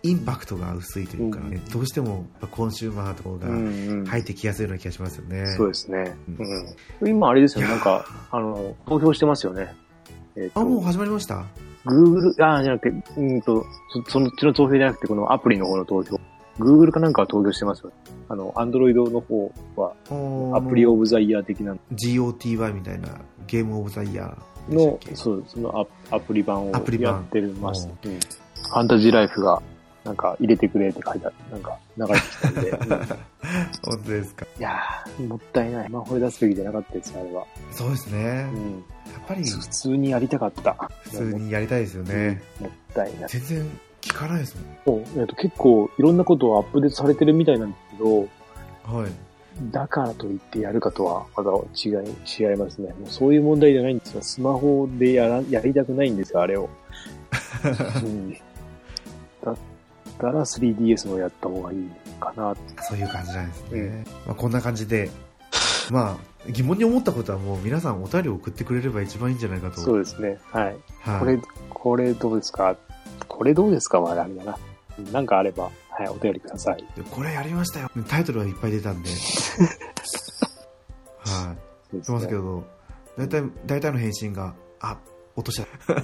[0.07, 4.05] インパクトが薄いというか、ねうんどうしてもコンシューマーとかうがんうん。
[4.05, 6.15] 入ってきやすいような気がしますよね、そうですね。
[6.39, 7.09] ううん。
[7.09, 7.67] 今あれですよ。
[7.67, 9.75] なんか、あの、投票してますよね。
[10.37, 11.47] えっとあもう始まりました
[11.87, 13.65] ？Google、あ、じゃなくて、うんと、
[14.05, 16.21] そそのうちの投票じゃなくて、このアプリの方の投票。
[16.59, 17.93] Google かなんかは投票してますよ。
[18.29, 19.95] あの、Android の方は、
[20.57, 23.09] アプリオブザイヤー的な GOTY みたいな
[23.47, 27.89] ゲームオブザイヤーのけ、そう、そのアアプリ版をアプリ版やってます。
[28.05, 28.19] うん
[28.67, 29.63] ファンタジーライフが、
[30.05, 31.35] なんか入れてくれって書いてある。
[31.53, 32.71] なんか流れてきたんで。
[32.71, 33.25] うん
[33.85, 35.89] 本当ですかいやー、もったいない。
[35.91, 37.45] まあ、これ出すべきじゃなかったです、あれは。
[37.73, 38.85] そうですね、やっうん。
[39.29, 40.91] ぱり普通にやりたかった。
[41.03, 43.29] 普通にやりたいですよね、もったいない。
[43.29, 43.71] 全然
[44.05, 49.11] 聞かないですもんそうえっと結構いろんなことをアップデートされてるみたいなんですけど、はい
[49.71, 51.93] だからといってやるかとはまだ違い、
[52.27, 52.89] 違いますね。
[52.99, 54.21] もうそういう問題じゃないんですよ。
[54.21, 56.69] スマホでやら、やりたくないんですよ、あれを。
[58.03, 59.57] うん、だっ
[60.19, 61.89] たら 3DS をやった方がいい
[62.19, 62.53] かな。
[62.83, 63.81] そういう感じなんですね。
[63.81, 65.09] うんまあ、こんな感じで、
[65.89, 69.81] まあ、疑問に思ったことはもう皆さんお便りを送ってくれれば一番いいんじゃないかと。
[69.81, 70.39] そうですね。
[70.51, 70.77] はい。
[70.99, 71.39] はい、これ、
[71.71, 72.77] これどうですか？
[73.29, 74.59] これどうですかはあれだな。
[75.13, 76.85] なんかあれば、はい、お便りください。
[77.11, 77.91] これやりましたよ。
[78.09, 79.11] タイトルはいっぱい出たんで。
[81.19, 81.59] はい。
[81.91, 82.41] そうですしますけね。
[82.41, 82.65] ど、
[83.19, 84.97] 大体、大体の返信が、あ、
[85.37, 85.95] 落とした。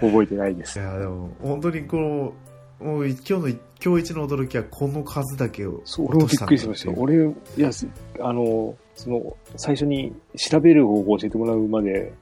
[0.00, 0.82] 覚えてないですい。
[0.82, 2.32] や、でも、本当にこの、
[2.80, 6.96] もう今日の、今日一の驚きはこの数だけをそう、俺もびっくりしましたよ。
[6.98, 7.86] 俺、いや、す
[8.20, 12.12] あの、その、最初に調べる方法を教えてもらうまで、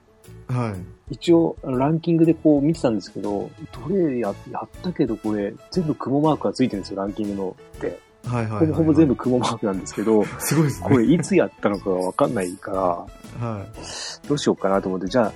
[0.52, 0.76] は
[1.10, 1.14] い。
[1.14, 3.50] 一応、ランキングでこう見てたんですけど、
[3.88, 8.00] どれややったけどこれ、全部雲マークがついてるんですよ、ランキングのって。
[8.24, 10.88] はいはいはい、ほぼほぼ全部雲マークなんですけど、 すごいですね。
[10.88, 14.28] これいつやったのかがわかんないから、はい。
[14.28, 15.32] どうしようかなと思って、じゃあ、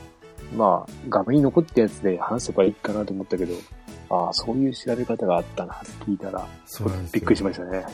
[0.56, 3.54] まあ、画面に残ったやつで話せばいいかなと思ったけど、
[4.08, 7.84] ああ、そういう調べ方があったなって聞いたら、そうびっくりしましたね。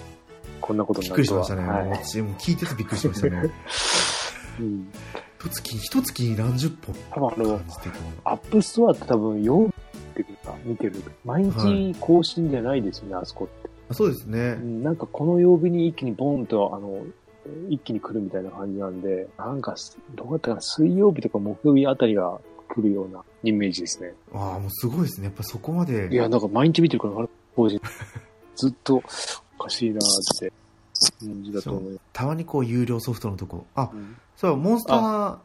[0.61, 1.43] こんなことにびなるとは。
[1.43, 1.79] っくりしましたね。
[1.79, 3.51] はい私も聞いててびっくりしましたね。
[4.61, 4.93] うん
[5.45, 7.61] 一月、一月に何十本多分あの
[8.25, 9.75] アップストアって多分読ん
[10.15, 11.03] でるか、見てる。
[11.25, 13.71] 毎日更新じゃないですよね、あそこって。
[13.91, 14.65] あそうですねう。
[14.65, 17.05] んなんかこの曜日に一気にボンと、あの、
[17.69, 19.75] 一気に来るみたいな感じなんで、なんか、
[20.15, 24.15] どうだったかな、水曜日とか木曜日あたりが来るようなイメージですね。
[24.33, 25.27] ああ、もうすごいですね。
[25.27, 26.09] やっぱそこまで。
[26.13, 27.81] いや、なんか毎日見てるから、更新。
[28.55, 29.03] ずっと、
[29.59, 30.53] おかしいなーって、
[31.11, 32.01] 感じだと思います。
[32.13, 33.67] たまにこう有料ソフトのとこ。
[33.75, 35.39] あ、うんそう、モンスター、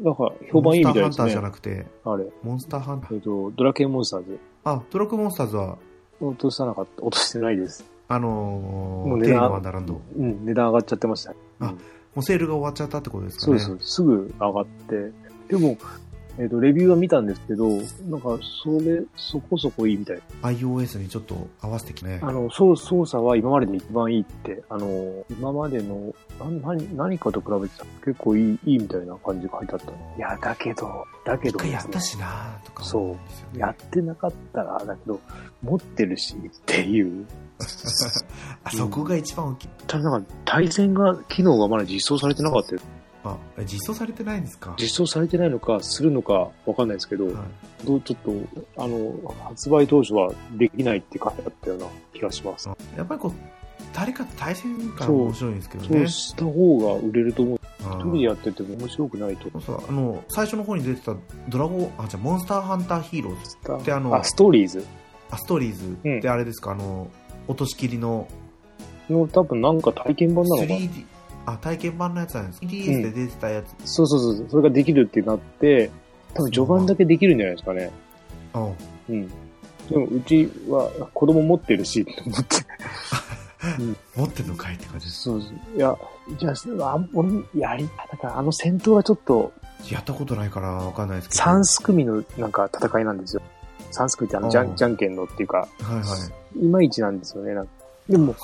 [0.00, 1.42] なんか、評判いいみたいですモンスターハンターじゃね。
[1.42, 2.26] なくて、あれ。
[2.42, 3.14] モンスターハンター。
[3.14, 4.40] えっと、ドラケンモンスターズ。
[4.64, 5.78] あ、ドラッグモンスターズは、
[6.20, 7.02] 落とさなかった。
[7.02, 7.84] 落としてないです。
[8.08, 9.92] あのー、テーもう値段マワンダーランド。
[9.94, 11.30] もうん、値段上がっちゃってました。
[11.30, 11.78] あうん
[12.16, 13.58] うセールが終わっちゃったってことですかね。
[13.58, 13.94] そうです。
[13.94, 15.12] すぐ上がって。
[15.48, 15.76] でも、
[16.36, 17.68] えっ、と、レビューは見たんですけど、
[18.08, 20.22] なんか、それ、そこそこいいみたい。
[20.42, 22.20] iOS にちょっと合わせてきてね。
[22.22, 30.14] あの、そう、操作は今までで一番いいって、あの、今までの、な何、何かと比べてた結構いい、いいみたいな感じが書いてあったの。
[30.16, 33.60] いや、だけど、だけ一どね、回やったしなとか思うんですよね。
[33.60, 35.20] やってなかったら、だけど、
[35.62, 37.26] 持ってるしっていう。
[38.64, 39.68] あそこが一番大きい。
[39.86, 42.80] ただなんか、対戦が、機能がまだ実装されてなかったよ
[43.24, 44.74] あ、え実装されてないんですか？
[44.78, 47.34] 実装されてないのか、するのか、わかんないですけど、はい。
[47.86, 52.68] どうちょっと、あの、発売当初はできないって書いてあったような気がします。
[52.96, 53.32] やっぱりこう、
[53.94, 55.98] 誰かと対戦感が面白いんですけどね。
[55.98, 57.54] そうした方が売れると思う。
[57.54, 59.60] はい一人でやってても面白くないと。
[59.60, 61.14] そうあの最初の方に出てた
[61.50, 64.86] ドラゴンあじゃあモンスターハンターヒーローズであのあ、ストーリーズ。
[65.30, 65.96] あストーリーズ。
[66.02, 66.18] うん。
[66.18, 67.08] ってあれですか、あの
[67.46, 68.26] 落としきりの。
[69.10, 70.74] の多分なんか体験版なのかな。
[70.76, 71.04] 3D
[71.46, 75.90] あ体験版のやつなんです 3DS で出てたやつ、そうそうそうそう、それができるってなって、
[76.34, 77.90] 多分序盤だけできるんじゃないですかね。
[78.52, 78.68] あ
[79.08, 79.28] うん。
[79.88, 82.56] でもうちは子供持ってるし、と思って。
[84.16, 85.76] 持ってんのかいって感じですそうそう。
[85.76, 85.96] いや、
[86.38, 89.52] じゃあ、あ俺、やり、だからあの戦闘はちょっと、
[89.90, 93.42] やったことないからわかんないですけど三す組のなんか戦いなんですよ。
[93.90, 97.54] 三す組ってあの、じゃうんん、じゃんけんのっていうか、はいはいいまいちなんですよね。
[97.54, 97.72] なんか
[98.08, 98.34] でも、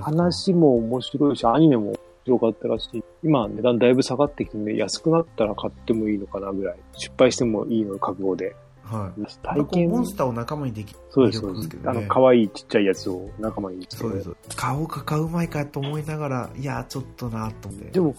[0.00, 1.94] 話も面白いし、アニメも
[2.28, 3.02] 面白かったらしい。
[3.22, 6.76] 今、値段だいぶ下がってきてね、安くなったら買ってもいいのかなぐらい。
[6.92, 8.54] 失敗してもいいの覚悟で。
[8.82, 18.14] はい体験モンスターを仲間にできるそうです、魅そうですあの、可愛いちっちゃいやつを仲間にそうです買おうか買うまいかと思いながらいやちょっとなと思ってでも、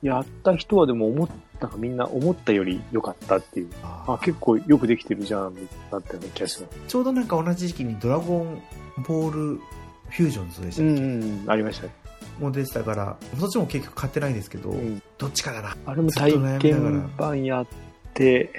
[0.00, 1.28] やった人はでも思っ、
[1.60, 3.70] なんかみんな思ったより良かったっていう。
[3.82, 5.54] ああ、結構よくできてるじゃん、
[5.92, 6.78] なったような気がします。
[6.88, 8.62] ちょうどなんか同じ時期にドラゴン
[9.06, 9.60] ボール
[10.08, 12.05] フュージョンズでしたっけ、うん、うん、ありましたね。
[12.38, 15.02] もう出てたからそっちも結局買ってないんですけど、うん。
[15.18, 17.66] どっちかだなあれも体験版やっ
[18.14, 18.50] て、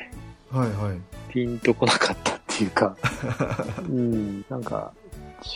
[0.51, 0.97] はいはい
[1.29, 2.95] ピンとこなかったっていうか、
[3.87, 4.93] うん、なんか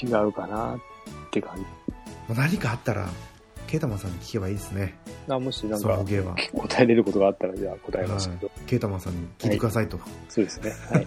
[0.03, 0.79] 違うかなっ
[1.31, 1.63] て感じ。
[2.35, 3.09] 何かあったら
[3.67, 4.95] ケイタマンさんに聞けばいいですね
[5.29, 5.97] あもしなんか
[6.53, 10.73] 答えれることがあったらじゃあ答えますけど、ケイタマンさんに聞いてくださいと、そうですね。
[10.91, 11.05] はい。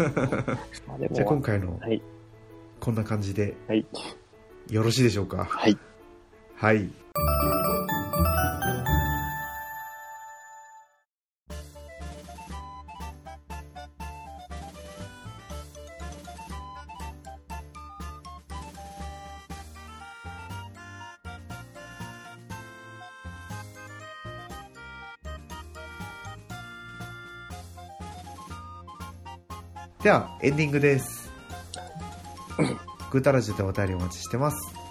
[1.12, 2.02] じゃあ今回のはい。
[2.80, 3.86] こんな感じではい。
[4.70, 5.44] よろしいでしょうか？
[5.44, 5.78] はい。
[6.56, 6.88] はい
[30.04, 31.30] ではエンディングです。
[33.10, 34.83] グータラジでお便りお待ちしてます。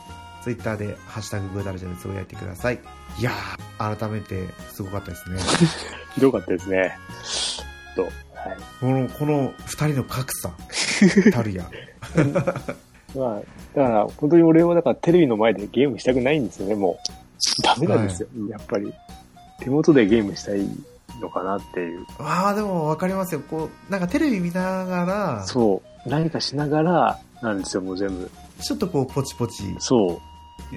[0.43, 2.79] ツイッターで「ハッシュタググータラジオ」でつぶやいてください
[3.17, 5.39] いやー改めてすごかったですね
[6.15, 6.97] ひどかったですね。
[7.95, 8.11] と、はい。
[8.79, 10.51] このこの2人の格差
[11.31, 11.69] たるや
[13.15, 13.41] まあ、
[13.75, 16.97] だから、本当に俺はだからテレビの前でゲームしたくないんですよね、も
[17.59, 17.61] う。
[17.61, 18.91] ダメなんですよ、やっぱり。
[19.59, 20.67] 手元でゲームしたい
[21.21, 22.05] のかなっていう。
[22.17, 26.09] ああでも分かりますよこうなんかテレビ見ながらそう。
[26.09, 28.29] 何かしながら、なんですよ、もう全部。
[28.61, 30.19] ちょっとこうポチポチそ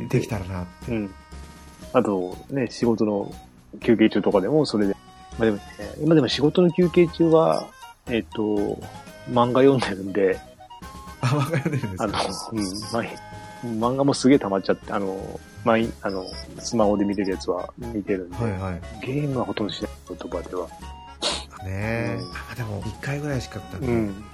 [0.09, 0.91] できたらなう。
[0.91, 1.15] うん。
[1.93, 3.35] あと、ね、仕事の
[3.81, 4.97] 休憩中とかでもそれで。
[5.39, 5.63] まあでもね、
[6.03, 7.67] 今でも仕事の休憩中は、
[8.09, 8.79] えっ、と、
[9.31, 10.39] 漫画読んでるんで、
[11.21, 16.25] あ分かるんですあのか、うん、ま漫画もすげえ溜まっちゃって、あの、毎、あの、
[16.59, 20.69] スマホで見れるやつは見てるんで、はいはいゲームはほとんどしない言葉では。
[21.65, 24.25] ねえ、うんあでも1回ぐらいしかったんで、うん。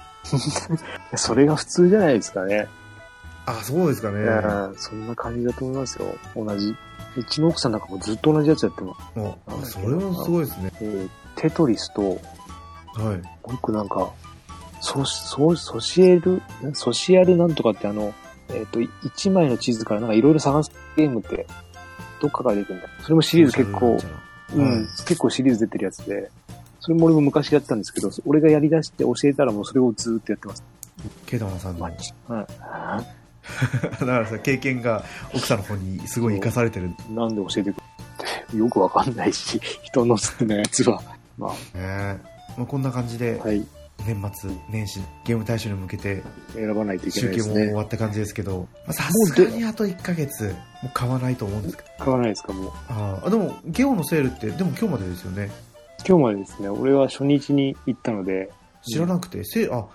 [1.15, 2.67] それが普通じゃないですかね。
[3.45, 6.15] あそうですかねうん、そんな感じだと思いますよ。
[6.35, 6.75] 同じ。
[7.15, 8.99] うちの奥さんなんかもずっと同じやつやってます。
[9.47, 12.19] あそれもすごいですねえーテトリスと、も
[12.93, 14.11] はいう一個なんか、
[14.81, 16.41] ソソソシエル、
[16.73, 18.13] ソシアルなんとかってあの、
[18.49, 21.47] えっ、と、一枚の地図からなんかいろいろ探すゲームって、
[22.21, 22.89] どっかから出てくるんだ。
[23.01, 23.97] それもシリーズ結構、
[24.53, 26.29] うん、はい結構シリーズ出てるやつで、
[26.79, 30.63] それも俺も昔やってたんですけど、俺がやり出して教えたらもうそれをずーっとやってます。
[31.25, 31.93] ケイタマンさんのはい。
[33.99, 41.01] だからさ経験が奥さんの方にすごい生かされてるねなんで教えてくれって、よくわかんないし、 人の好きなやつは。
[41.37, 42.17] まえ
[42.57, 43.65] まあ、こんな感じであ、はい。
[44.05, 46.23] 年末年始ゲーム大賞に向けて
[46.53, 47.73] 選ばないといけ集計も終ないですね。
[47.73, 50.45] わった感じですけどまあさすがにあと1ヶ月
[50.81, 52.71] もう買わないと思うんですけど買わないですか、もう。
[52.89, 55.51] あでもゲオのセールってでも今日までですよね
[56.05, 59.87] 今日までですね、俺は初日に行ったので、知らなくて、セールあ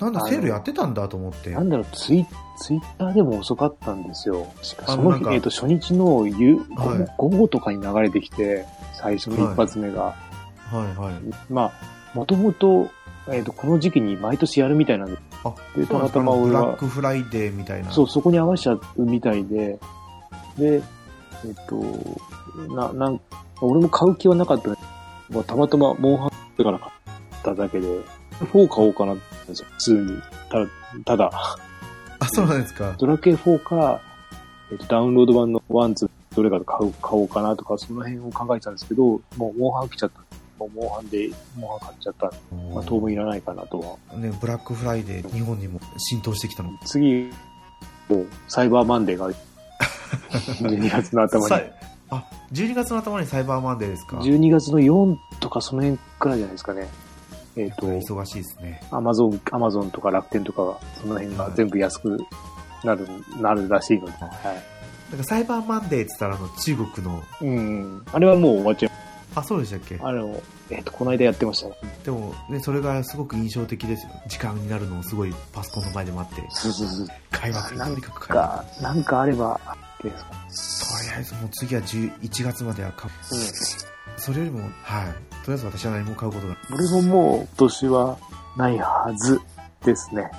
[0.00, 2.24] なんだセールやってたんだと思ってなんだろう、ツイ
[2.58, 4.46] ツイッターでも遅かったんですよ。
[4.62, 10.02] しかその日えっ、と、初日の夕、はい午後とかに流れてきて、最初の一発目が。
[10.02, 10.14] は
[10.72, 11.52] いはい。
[11.52, 11.72] まあ、
[12.14, 12.90] もともと、
[13.28, 17.90] えっ、と、この時期に毎年やるみたいなんで、あ、でたまたま俺はブラックフライデーみたいな。
[17.90, 19.78] そう、そこに合わせちゃうみたいで、
[20.56, 20.82] で、
[21.44, 23.20] えっ、と、な、なん、
[23.60, 24.76] 俺も買う気はなかったね。
[25.30, 26.92] まあ、たまたまモンハンってから買っ
[27.42, 27.86] ただけで、
[28.52, 30.22] 4買おうかなって思ったんですよ、普通に。
[30.50, 30.66] ただ、
[31.04, 31.30] ただ、
[32.20, 32.94] あ、そうなんですか。
[32.98, 34.00] ドラケ4か、
[34.70, 39.04] えっ、と、ダウンロード版の1、2、どれか買う、買おうかなとか、その辺を考えてたんですけど、
[39.36, 40.20] もう、モンハン来ちゃった。
[40.58, 42.36] もう、モンハンで、モンハン買っちゃったんで。
[42.74, 43.80] まあ、当分いらないかなと
[44.12, 44.18] は。
[44.18, 46.70] ね、ブラックフライデー、日本にも浸透してきたの。
[46.84, 47.30] 次、
[48.08, 49.36] もう、サイバーマンデーがある、
[50.60, 51.62] 12月の頭にさ。
[52.10, 56.88] あ、12月の頭にサイバーマンデーですか？12月の4とかその辺くらいじゃないですかね。
[57.58, 58.80] えっ、と、忙しいですね。
[58.90, 62.16] アマゾン、アマゾンとか楽天とかが、その辺が全部安く
[62.84, 63.06] なる、
[63.40, 64.12] なるらしいので。
[64.12, 64.28] は
[65.10, 67.44] なんかサイバーマンデーって言ったらあの中国の、い。
[67.44, 68.02] うん。
[68.12, 68.92] あれはもう終わっちゃう。
[69.34, 69.98] あ、そうでしたっけ？
[70.00, 70.40] あの、
[70.70, 71.74] えっ、と、この間やってましたね。
[72.04, 74.12] でもね、それがすごく印象的ですよ。
[74.28, 77.06] 時間になるのをすごいパソコンの前で待って、そうそうそう。
[77.32, 79.58] 開幕、なんとにかなんかあれば。
[80.00, 80.14] とり
[81.16, 83.34] あえずもう次は11月までは買う。
[83.34, 83.97] うん。
[84.18, 85.06] それよりも、はい。
[85.44, 86.56] とりあえず私は何も買うことが。
[86.72, 88.18] 俺ももう今年は
[88.56, 89.40] ないはず
[89.84, 90.30] ですね。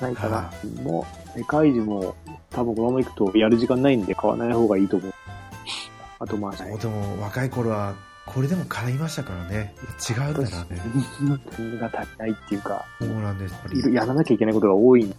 [0.00, 0.52] ないかなは。
[0.82, 2.14] もう、世界中も
[2.50, 5.12] 多分このまま行くとやる時間ないんで買わない方がいいと思う。
[6.20, 7.94] あとまあ、そうでも若い頃は、
[8.26, 9.74] これでも買いましたからね。
[10.08, 10.82] 違うんだなね。
[11.78, 13.90] が足りないっていうか、そうなんです。
[13.90, 15.14] やらなきゃいけないことが多い。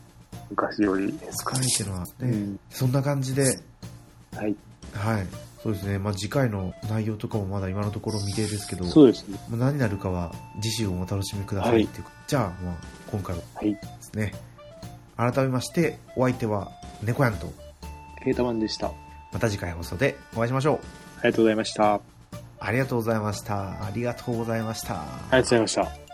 [0.49, 1.13] 昔より。
[1.31, 3.43] 使いっていうのはね、うんそんな感じで、
[4.35, 4.55] はい。
[4.93, 5.27] はい。
[5.61, 5.99] そうですね。
[5.99, 9.37] まあ、次回の内容とかもまだ今のところ未定ですけど、そうですね。
[9.49, 12.75] まあ何になるかは次週をお楽しみくださいっていう、じゃあ、まあ、
[13.11, 13.73] 今回ははい。
[13.73, 14.33] ですね。
[15.17, 16.71] 改めまして、お相手は
[17.03, 17.51] 猫やんと、
[18.23, 18.87] ケータマンでした。
[18.87, 18.91] あ
[19.31, 20.79] また次回放送でお会いしましょう。
[21.23, 21.93] りがとうございました。
[21.95, 22.01] あ
[22.59, 23.85] ありがとうございました。
[23.85, 24.93] ありがとうございました。
[24.93, 26.08] りがとうございました。